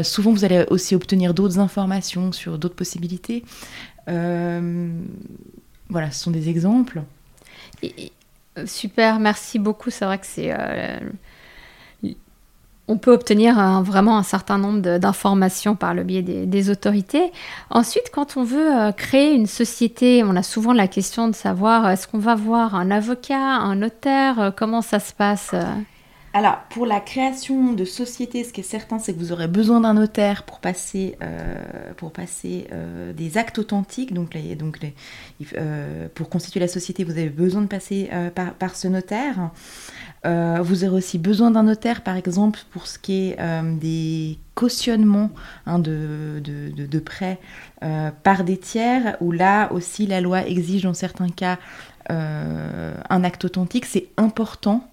souvent 0.03 0.31
vous 0.31 0.43
allez 0.43 0.65
aussi 0.69 0.95
obtenir 0.95 1.33
d'autres 1.33 1.59
informations 1.59 2.31
sur 2.31 2.57
d'autres 2.57 2.75
possibilités. 2.75 3.43
voilà, 4.07 6.11
ce 6.11 6.23
sont 6.23 6.31
des 6.31 6.49
exemples. 6.49 7.01
super, 8.65 9.19
merci 9.19 9.59
beaucoup. 9.59 9.89
C'est 9.89 10.05
vrai 10.05 10.17
que 10.17 10.25
c'est 10.25 10.51
on 12.87 12.97
peut 12.97 13.11
obtenir 13.11 13.55
vraiment 13.83 14.17
un 14.17 14.23
certain 14.23 14.57
nombre 14.57 14.97
d'informations 14.97 15.75
par 15.75 15.93
le 15.93 16.03
biais 16.03 16.21
des, 16.21 16.69
autorités. 16.69 17.31
Ensuite, 17.69 18.11
quand 18.13 18.37
on 18.37 18.43
veut 18.43 18.79
euh, 18.79 18.91
créer 18.91 19.33
une 19.33 19.47
société, 19.47 20.23
on 20.23 20.35
a 20.35 20.43
souvent 20.43 20.73
la 20.73 20.87
question 20.87 21.27
de 21.27 21.35
savoir 21.35 21.89
est-ce 21.89 22.07
qu'on 22.07 22.19
va 22.19 22.35
voir 22.35 22.75
un 22.75 22.91
avocat, 22.91 23.37
un 23.37 23.75
notaire, 23.75 24.39
euh, 24.39 24.51
comment 24.55 24.81
ça 24.81 24.99
se 24.99 25.13
passe 25.13 25.55
alors, 26.33 26.59
pour 26.69 26.85
la 26.85 26.99
création 26.99 27.73
de 27.73 27.83
société, 27.83 28.43
ce 28.43 28.53
qui 28.53 28.61
est 28.61 28.63
certain, 28.63 28.99
c'est 28.99 29.13
que 29.13 29.19
vous 29.19 29.33
aurez 29.33 29.47
besoin 29.47 29.81
d'un 29.81 29.95
notaire 29.95 30.43
pour 30.43 30.59
passer, 30.59 31.17
euh, 31.21 31.93
pour 31.97 32.11
passer 32.11 32.67
des 33.15 33.37
actes 33.37 33.59
authentiques. 33.59 34.13
Donc, 34.13 34.37
donc 34.57 34.79
pour 36.15 36.29
constituer 36.29 36.59
la 36.59 36.67
société, 36.67 37.03
vous 37.03 37.11
avez 37.11 37.29
besoin 37.29 37.61
de 37.61 37.67
passer 37.67 38.09
par, 38.59 38.75
ce 38.75 38.87
notaire. 38.87 39.51
Euh, 40.25 40.59
vous 40.61 40.83
aurez 40.83 40.97
aussi 40.97 41.17
besoin 41.17 41.51
d'un 41.51 41.63
notaire, 41.63 42.01
par 42.01 42.15
exemple, 42.15 42.59
pour 42.71 42.85
ce 42.85 42.99
qui 42.99 43.29
est 43.29 43.39
euh, 43.39 43.75
des 43.75 44.37
cautionnements 44.53 45.31
hein, 45.65 45.79
de, 45.79 46.41
de, 46.43 46.99
prêts 46.99 47.39
euh, 47.83 48.11
par 48.23 48.43
des 48.43 48.57
tiers, 48.57 49.17
où 49.19 49.31
là 49.31 49.71
aussi 49.71 50.05
la 50.05 50.21
loi 50.21 50.45
exige 50.45 50.83
dans 50.83 50.93
certains 50.93 51.29
cas 51.29 51.57
un 52.09 53.23
acte 53.23 53.45
authentique. 53.45 53.85
C'est 53.85 54.07
important 54.17 54.90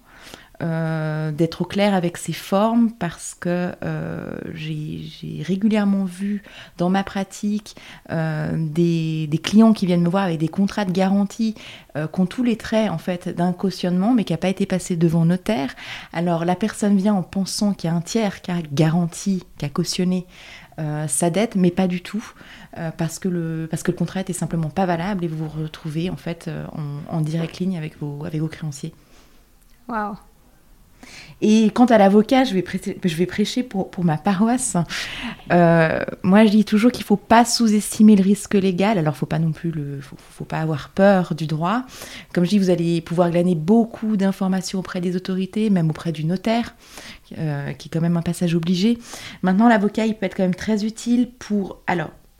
euh, 0.61 1.31
d'être 1.31 1.61
au 1.61 1.65
clair 1.65 1.93
avec 1.93 2.17
ces 2.17 2.33
formes 2.33 2.91
parce 2.91 3.33
que 3.33 3.71
euh, 3.81 4.29
j'ai 4.53 5.41
régulièrement 5.41 6.03
vu 6.03 6.43
dans 6.77 6.89
ma 6.89 7.05
pratique 7.05 7.77
euh, 8.11 8.51
des, 8.57 9.29
clients 9.41 9.71
qui 9.71 9.85
viennent 9.85 10.01
me 10.01 10.09
voir 10.09 10.25
avec 10.25 10.37
des 10.37 10.49
contrats 10.49 10.83
de 10.83 10.91
garantie 10.91 11.55
qui 11.95 12.19
ont 12.19 12.25
tous 12.25 12.43
les 12.43 12.57
traits 12.57 12.91
en 12.91 12.97
fait 12.97 13.29
d'un 13.29 13.53
cautionnement 13.53 14.13
mais 14.13 14.25
qui 14.25 14.33
n'a 14.33 14.37
pas 14.37 14.49
été 14.49 14.65
passé 14.65 14.97
devant 14.97 15.23
notaire. 15.23 15.73
Alors 16.11 16.43
la 16.43 16.55
personne 16.55 16.97
vient 16.97 17.13
en 17.13 17.23
pensant 17.23 17.73
qu'il 17.73 17.89
y 17.89 17.93
a 17.93 17.95
un 17.95 18.01
tiers 18.01 18.41
qui 18.41 18.51
a 18.51 18.61
garanti, 18.61 19.45
qui 19.57 19.65
a 19.65 19.69
cautionné 19.69 20.25
sa 21.07 21.29
dette, 21.29 21.55
mais 21.55 21.71
pas 21.71 21.87
du 21.87 22.01
tout, 22.01 22.23
parce, 22.97 23.19
que 23.19 23.27
le, 23.27 23.67
parce 23.69 23.83
que 23.83 23.91
le 23.91 23.97
contrat 23.97 24.21
était 24.21 24.33
simplement 24.33 24.69
pas 24.69 24.85
valable 24.85 25.25
et 25.25 25.27
vous 25.27 25.45
vous 25.45 25.61
retrouvez 25.63 26.09
en 26.09 26.15
fait 26.15 26.49
en, 26.71 27.15
en 27.17 27.21
direct 27.21 27.59
ligne 27.59 27.77
avec 27.77 27.99
vos, 27.99 28.23
avec 28.25 28.39
vos 28.39 28.47
créanciers. 28.47 28.93
Waouh 29.89 30.15
et 31.41 31.69
quant 31.69 31.85
à 31.85 31.97
l'avocat, 31.97 32.43
je 32.43 32.53
vais 32.53 33.25
prêcher, 33.25 33.63
pour, 33.63 33.89
ma 34.03 34.17
paroisse. 34.17 34.75
Euh, 35.51 36.03
moi, 36.21 36.45
je 36.45 36.51
dis 36.51 36.65
toujours 36.65 36.91
qu'il 36.91 37.03
ne 37.03 37.07
faut 37.07 37.15
pas 37.15 37.45
sous-estimer 37.45 38.15
le 38.15 38.23
risque 38.23 38.55
légal. 38.55 38.97
Alors, 38.97 39.15
faut 39.15 39.25
pas 39.25 39.39
non 39.39 39.51
plus 39.51 39.71
faut, 40.01 40.45
pas 40.45 40.59
avoir 40.59 40.89
peur 40.89 41.35
du 41.35 41.47
droit. 41.47 41.83
Comme 42.33 42.43
je 42.43 42.49
dis, 42.49 42.59
vous 42.59 42.69
allez 42.69 42.99
pouvoir 42.99 43.31
glaner 43.31 43.55
beaucoup 43.55 44.17
d'informations 44.17 44.79
auprès 44.79 44.99
des 44.99 45.15
autorités, 45.15 45.69
même 45.69 45.89
auprès 45.89 46.11
du 46.11 46.25
notaire, 46.25 46.75
euh, 47.37 47.71
qui 47.73 47.87
est 47.87 47.91
quand 47.91 48.01
même 48.01 48.17
un 48.17 48.21
passage 48.21 48.53
obligé. 48.53 48.97
Maintenant, 49.41 49.69
l'avocat, 49.69 50.05
il 50.05 50.15
peut 50.15 50.25
être 50.25 50.35
quand 50.35 50.43
même 50.43 50.55
très 50.55 50.83
utile 50.83 51.29
pour, 51.39 51.81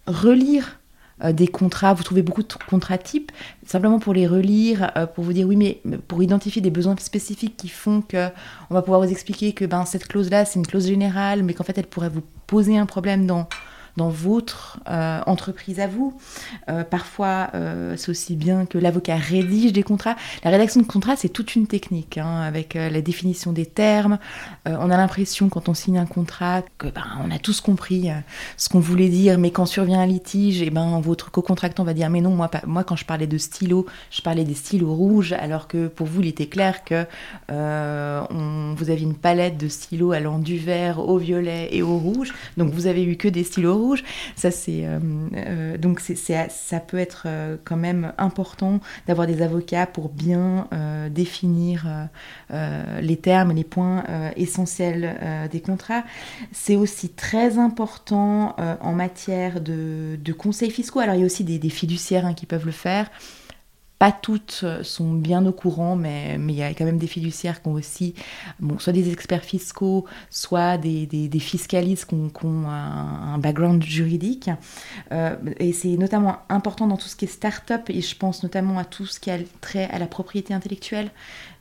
relire 0.07 0.78
des 1.33 1.47
contrats, 1.47 1.93
vous 1.93 2.03
trouvez 2.03 2.21
beaucoup 2.21 2.43
de 2.43 2.53
contrats 2.69 2.97
types, 2.97 3.31
simplement 3.65 3.99
pour 3.99 4.13
les 4.13 4.27
relire, 4.27 4.91
euh, 4.95 5.05
pour 5.05 5.23
vous 5.23 5.33
dire 5.33 5.47
oui, 5.47 5.55
mais 5.55 5.81
pour 6.07 6.23
identifier 6.23 6.61
des 6.61 6.71
besoins 6.71 6.95
spécifiques 6.97 7.57
qui 7.57 7.67
font 7.67 8.01
que 8.01 8.27
on 8.69 8.73
va 8.73 8.81
pouvoir 8.81 9.01
vous 9.01 9.11
expliquer 9.11 9.53
que 9.53 9.65
ben, 9.65 9.85
cette 9.85 10.07
clause-là, 10.07 10.45
c'est 10.45 10.59
une 10.59 10.67
clause 10.67 10.87
générale, 10.87 11.43
mais 11.43 11.53
qu'en 11.53 11.63
fait, 11.63 11.77
elle 11.77 11.87
pourrait 11.87 12.09
vous 12.09 12.23
poser 12.47 12.77
un 12.77 12.85
problème 12.85 13.27
dans 13.27 13.47
dans 13.99 14.09
votre 14.09 14.79
euh, 14.89 15.19
entreprise 15.25 15.81
à 15.81 15.87
vous. 15.87 16.17
Euh, 16.69 16.85
parfois, 16.85 17.49
euh, 17.53 17.95
c'est 17.97 18.09
aussi 18.09 18.37
bien 18.37 18.65
que 18.65 18.77
l'avocat 18.77 19.17
rédige 19.17 19.73
des 19.73 19.83
contrats. 19.83 20.15
La 20.45 20.51
rédaction 20.51 20.79
de 20.79 20.85
contrats, 20.85 21.17
c'est 21.17 21.27
toute 21.27 21.53
une 21.55 21.67
technique, 21.67 22.17
hein, 22.17 22.39
avec 22.39 22.75
la 22.75 23.01
définition 23.01 23.51
des 23.51 23.65
termes. 23.65 24.17
on 24.65 24.89
a 24.89 24.97
l'impression, 24.97 25.49
quand 25.49 25.67
on 25.67 25.73
signe 25.73 25.97
un 25.97 26.05
contrat, 26.05 26.61
que 26.77 26.87
ben, 26.87 27.03
on 27.25 27.29
a 27.29 27.39
tous 27.39 27.59
compris 27.59 28.09
ce 28.55 28.69
qu'on 28.69 28.79
voulait 28.79 29.09
dire, 29.09 29.37
mais 29.37 29.51
quand 29.51 29.65
survient 29.65 29.99
un 29.99 30.05
litige, 30.05 30.61
et 30.61 30.67
eh 30.67 30.69
ben, 30.69 31.01
votre 31.01 31.29
co-contractant 31.29 31.83
va 31.83 31.93
dire, 31.93 32.09
mais 32.09 32.21
non, 32.21 32.31
moi, 32.31 32.49
moi, 32.65 32.85
quand 32.85 32.95
je 32.95 33.05
parlais 33.05 33.27
de 33.27 33.37
stylo, 33.37 33.85
je 34.11 34.21
parlais 34.21 34.45
des 34.45 34.53
stylos 34.53 34.93
rouges, 34.93 35.33
alors 35.33 35.67
que 35.67 35.87
pour 35.87 36.07
vous, 36.07 36.21
il 36.21 36.27
était 36.27 36.47
clair 36.47 36.85
que 36.85 37.05
on, 37.49 38.75
vous 38.77 38.89
aviez 38.89 39.05
une 39.05 39.15
palette 39.15 39.57
de 39.57 39.67
stylos 39.67 40.13
allant 40.13 40.39
du 40.39 40.57
vert 40.57 40.99
au 40.99 41.17
violet 41.17 41.67
et 41.71 41.81
au 41.81 41.97
rouge, 41.97 42.33
donc 42.55 42.71
vous 42.71 42.87
avez 42.87 43.03
eu 43.03 43.17
que 43.17 43.27
des 43.27 43.43
stylos 43.43 43.75
rouges 43.75 43.88
ça, 44.35 44.51
c'est 44.51 44.85
euh, 44.85 44.99
euh, 45.35 45.77
donc 45.77 45.99
ça 45.99 46.79
peut 46.79 46.97
être 46.97 47.23
euh, 47.25 47.57
quand 47.63 47.77
même 47.77 48.13
important 48.17 48.79
d'avoir 49.07 49.27
des 49.27 49.41
avocats 49.41 49.85
pour 49.85 50.09
bien 50.09 50.67
définir 51.11 52.09
les 52.49 53.17
termes, 53.17 53.53
les 53.53 53.63
points 53.63 54.03
essentiels 54.35 55.47
des 55.51 55.61
contrats. 55.61 56.03
C'est 56.51 56.75
aussi 56.75 57.09
très 57.09 57.57
important 57.57 58.55
en 58.81 58.93
matière 58.93 59.61
de, 59.61 60.33
conseils 60.37 60.71
fiscaux. 60.71 60.99
Alors 60.99 61.15
il 61.15 61.19
y 61.19 61.23
a 61.23 61.25
aussi 61.25 61.43
des, 61.43 61.69
fiduciaires 61.69 62.25
hein, 62.25 62.33
qui 62.33 62.45
peuvent 62.45 62.65
le 62.65 62.71
faire. 62.71 63.09
Pas 63.99 64.13
toutes 64.13 64.65
sont 64.81 65.13
bien 65.13 65.45
au 65.45 65.51
courant, 65.51 65.97
mais, 65.97 66.37
il 66.39 66.55
y 66.55 66.63
a 66.63 66.73
quand 66.73 66.85
même 66.85 66.97
des 66.97 67.07
fiduciaires 67.07 67.61
qui 67.61 67.67
ont 67.67 67.73
aussi, 67.73 68.15
bon, 68.59 68.79
soit 68.79 68.93
des 68.93 69.11
experts 69.11 69.43
fiscaux, 69.43 70.05
soit 70.29 70.77
des, 70.77 71.05
des, 71.05 71.39
fiscalistes 71.39 72.05
qui 72.05 72.15
ont, 72.15 72.69
un, 72.69 73.37
background 73.39 73.83
juridique. 73.83 74.49
Euh, 75.11 75.35
et 75.57 75.73
c'est 75.73 75.97
notamment 75.97 76.39
important 76.47 76.87
dans 76.87 76.97
tout 76.97 77.09
ce 77.09 77.15
qui 77.17 77.25
est 77.25 77.29
start-up, 77.29 77.89
et 77.89 78.01
je 78.01 78.15
pense 78.15 78.41
notamment 78.41 78.79
à 78.79 78.85
tout 78.85 79.05
ce 79.05 79.19
qui 79.19 79.31
a 79.31 79.37
trait 79.59 79.89
à 79.91 79.99
la 79.99 80.07
propriété 80.07 80.53
intellectuelle. 80.53 81.11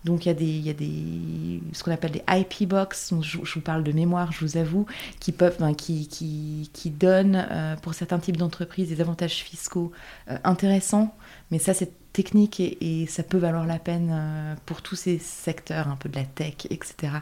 Donc 0.05 0.27
il 0.27 0.29
y 0.29 0.31
a 0.31 0.35
des, 0.35 0.59
y 0.59 0.71
a 0.71 0.75
des 0.75 1.61
ce 1.73 1.83
qu'on 1.83 1.91
appelle 1.91 2.13
des 2.13 2.23
IP 2.29 2.69
box, 2.69 3.13
je, 3.21 3.39
vous 3.39 3.61
parle 3.61 3.83
de 3.83 3.93
mémoire, 3.93 4.33
je 4.33 4.41
vous 4.45 4.57
avoue, 4.57 4.87
qui 5.21 5.33
peuvent, 5.33 5.59
qui, 5.77 6.07
qui, 6.07 6.71
qui 6.73 6.91
donnent 6.91 7.47
euh, 7.51 7.77
pour 7.77 7.95
certains 7.95 8.19
types 8.19 8.37
d'entreprises 8.37 8.89
des 8.89 9.01
avantages 9.01 9.43
fiscaux 9.43 9.93
euh, 10.31 10.39
intéressants. 10.45 11.15
Mais 11.51 11.59
ça, 11.59 11.75
c'est 11.75 11.91
technique 12.13 12.61
et, 12.61 13.07
ça 13.09 13.23
peut 13.23 13.39
valoir 13.39 13.67
la 13.67 13.79
peine 13.79 14.11
euh, 14.13 14.55
pour 14.67 14.83
tous 14.83 14.97
ces 14.97 15.19
secteurs, 15.19 15.89
un 15.89 15.97
peu 15.97 16.09
de 16.09 16.17
la 16.17 16.25
tech, 16.25 16.67
etc., 16.69 17.13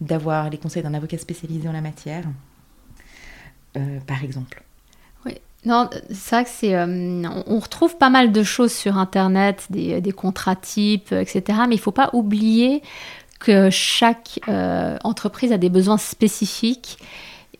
d'avoir 0.00 0.50
les 0.50 0.58
conseils 0.58 0.82
d'un 0.82 0.94
avocat 0.94 1.18
spécialisé 1.18 1.68
en 1.68 1.72
la 1.72 1.80
matière, 1.80 2.24
euh, 3.76 4.00
par 4.06 4.24
exemple. 4.24 4.62
Oui. 5.24 5.34
Non, 5.64 5.88
c'est 6.10 6.34
vrai 6.34 6.44
que 6.44 6.50
c'est. 6.50 6.76
on 6.76 7.58
retrouve 7.60 7.96
pas 7.96 8.10
mal 8.10 8.32
de 8.32 8.42
choses 8.42 8.72
sur 8.72 8.96
Internet, 8.96 9.66
des, 9.70 10.00
des 10.00 10.12
contrats 10.12 10.56
types, 10.56 11.12
etc. 11.12 11.42
Mais 11.68 11.74
il 11.74 11.78
ne 11.78 11.82
faut 11.82 11.92
pas 11.92 12.10
oublier 12.12 12.82
que 13.38 13.70
chaque 13.70 14.40
entreprise 15.04 15.52
a 15.52 15.58
des 15.58 15.70
besoins 15.70 15.98
spécifiques 15.98 16.98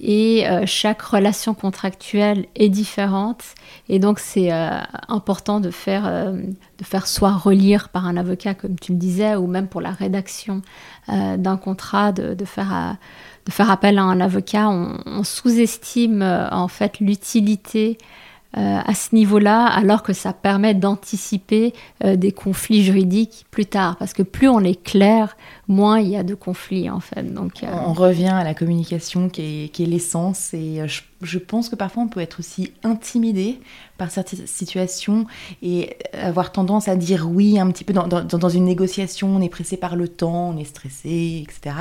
et 0.01 0.49
euh, 0.49 0.63
chaque 0.65 1.03
relation 1.03 1.53
contractuelle 1.53 2.47
est 2.57 2.71
différente 2.71 3.45
et 3.89 3.99
donc 3.99 4.19
c'est 4.19 4.51
euh, 4.51 4.81
important 5.09 5.61
de 5.61 5.71
faire, 5.71 6.07
euh, 6.07 6.33
de 6.79 6.85
faire 6.85 7.07
soit 7.07 7.33
relire 7.33 7.91
par 7.91 8.07
un 8.07 8.17
avocat 8.17 8.55
comme 8.55 8.79
tu 8.79 8.93
le 8.93 8.99
disais 8.99 9.37
ou 9.37 9.47
même 9.47 9.69
pour 9.69 9.81
la 9.81 9.91
rédaction 9.91 10.63
d'un 11.09 11.57
contrat 11.57 12.13
de, 12.13 12.45
faire, 12.45 12.97
de 13.45 13.51
faire 13.51 13.69
appel 13.69 13.99
à 13.99 14.05
un 14.05 14.21
avocat. 14.21 14.69
On, 14.69 15.25
sous-estime 15.25 16.23
en 16.23 16.69
fait 16.69 17.01
l'utilité 17.01 17.99
euh, 17.99 18.05
à 18.53 18.95
ce 18.95 19.15
niveau-là, 19.15 19.65
alors 19.67 20.03
que 20.03 20.13
ça 20.13 20.33
permet 20.33 20.75
d'anticiper 20.75 21.73
euh, 22.05 22.17
des 22.17 22.33
conflits 22.33 22.83
juridiques 22.83 23.47
plus 23.51 23.67
tard. 23.67 23.97
Parce 23.97 24.13
que 24.13 24.23
plus 24.23 24.49
on 24.49 24.61
est 24.61 24.83
clair, 24.83 25.37
moins 25.69 26.01
il 26.01 26.09
y 26.09 26.17
a 26.17 26.25
de 26.25 26.35
conflits 26.35 26.91
en 26.91 26.99
fait. 26.99 27.21
Euh, 27.21 27.69
On 27.87 27.93
revient 27.93 28.27
à 28.27 28.43
la 28.43 28.55
communication 28.55 29.29
qui 29.29 29.71
est, 29.73 29.87
l'essence. 29.87 30.53
Et 30.53 30.83
je, 31.23 31.39
pense 31.39 31.69
que 31.69 31.77
parfois 31.77 32.03
on 32.03 32.09
peut 32.09 32.21
être 32.21 32.41
aussi 32.41 32.73
intimidé 32.83 33.61
par 33.99 34.11
certaines 34.11 34.47
situations 34.47 35.27
et 35.63 35.97
avoir 36.13 36.51
tendance 36.51 36.89
à 36.89 36.97
dire 36.97 37.29
oui 37.31 37.59
un 37.59 37.71
petit 37.71 37.85
peu 37.85 37.93
dans, 37.93 38.49
une 38.49 38.65
négociation. 38.65 39.29
On 39.29 39.41
est 39.41 39.49
pressé 39.49 39.77
par 39.77 39.95
le 39.95 40.09
temps, 40.09 40.51
on 40.51 40.57
est 40.57 40.65
stressé, 40.65 41.45
etc. 41.47 41.77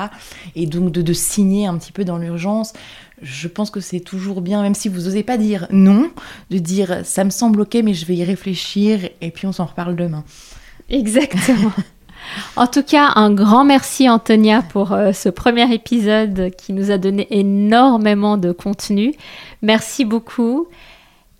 Et 0.55 0.67
donc 0.67 0.91
de 0.91 1.13
signer 1.13 1.65
un 1.65 1.77
petit 1.77 1.91
peu 1.91 2.05
dans 2.05 2.17
l'urgence 2.17 2.73
je 3.21 3.47
pense 3.47 3.71
que 3.71 3.79
c'est 3.79 3.99
toujours 3.99 4.41
bien, 4.41 4.61
même 4.61 4.75
si 4.75 4.89
vous 4.89 5.01
n'osez 5.01 5.23
pas 5.23 5.37
dire 5.37 5.67
non, 5.71 6.09
de 6.49 6.57
dire 6.57 7.01
ça 7.03 7.23
me 7.23 7.29
semble 7.29 7.61
ok, 7.61 7.77
mais 7.83 7.93
je 7.93 8.05
vais 8.05 8.15
y 8.15 8.23
réfléchir 8.23 9.09
et 9.21 9.31
puis 9.31 9.47
on 9.47 9.51
s'en 9.51 9.65
reparle 9.65 9.95
demain. 9.95 10.23
Exactement. 10.89 11.71
en 12.55 12.67
tout 12.67 12.83
cas, 12.83 13.11
un 13.15 13.31
grand 13.31 13.63
merci 13.63 14.09
Antonia 14.09 14.61
pour 14.61 14.93
euh, 14.93 15.11
ce 15.13 15.29
premier 15.29 15.73
épisode 15.73 16.51
qui 16.57 16.73
nous 16.73 16.91
a 16.91 16.97
donné 16.97 17.27
énormément 17.31 18.37
de 18.37 18.51
contenu. 18.51 19.13
Merci 19.61 20.05
beaucoup 20.05 20.67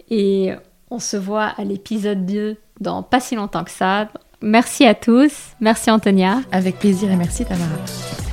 et 0.10 0.52
on 0.92 1.00
se 1.00 1.18
voit 1.18 1.54
à 1.58 1.64
l'épisode 1.64 2.26
2 2.26 2.58
dans 2.80 3.04
pas 3.04 3.20
si 3.20 3.36
longtemps 3.36 3.64
que 3.64 3.72
ça. 3.72 4.10
Merci 4.42 4.86
à 4.86 4.96
tous. 4.96 5.32
Merci 5.60 5.92
Antonia. 5.92 6.42
Avec 6.52 6.80
plaisir 6.80 7.12
et 7.12 7.16
merci 7.16 7.46
Tamara. 7.46 8.29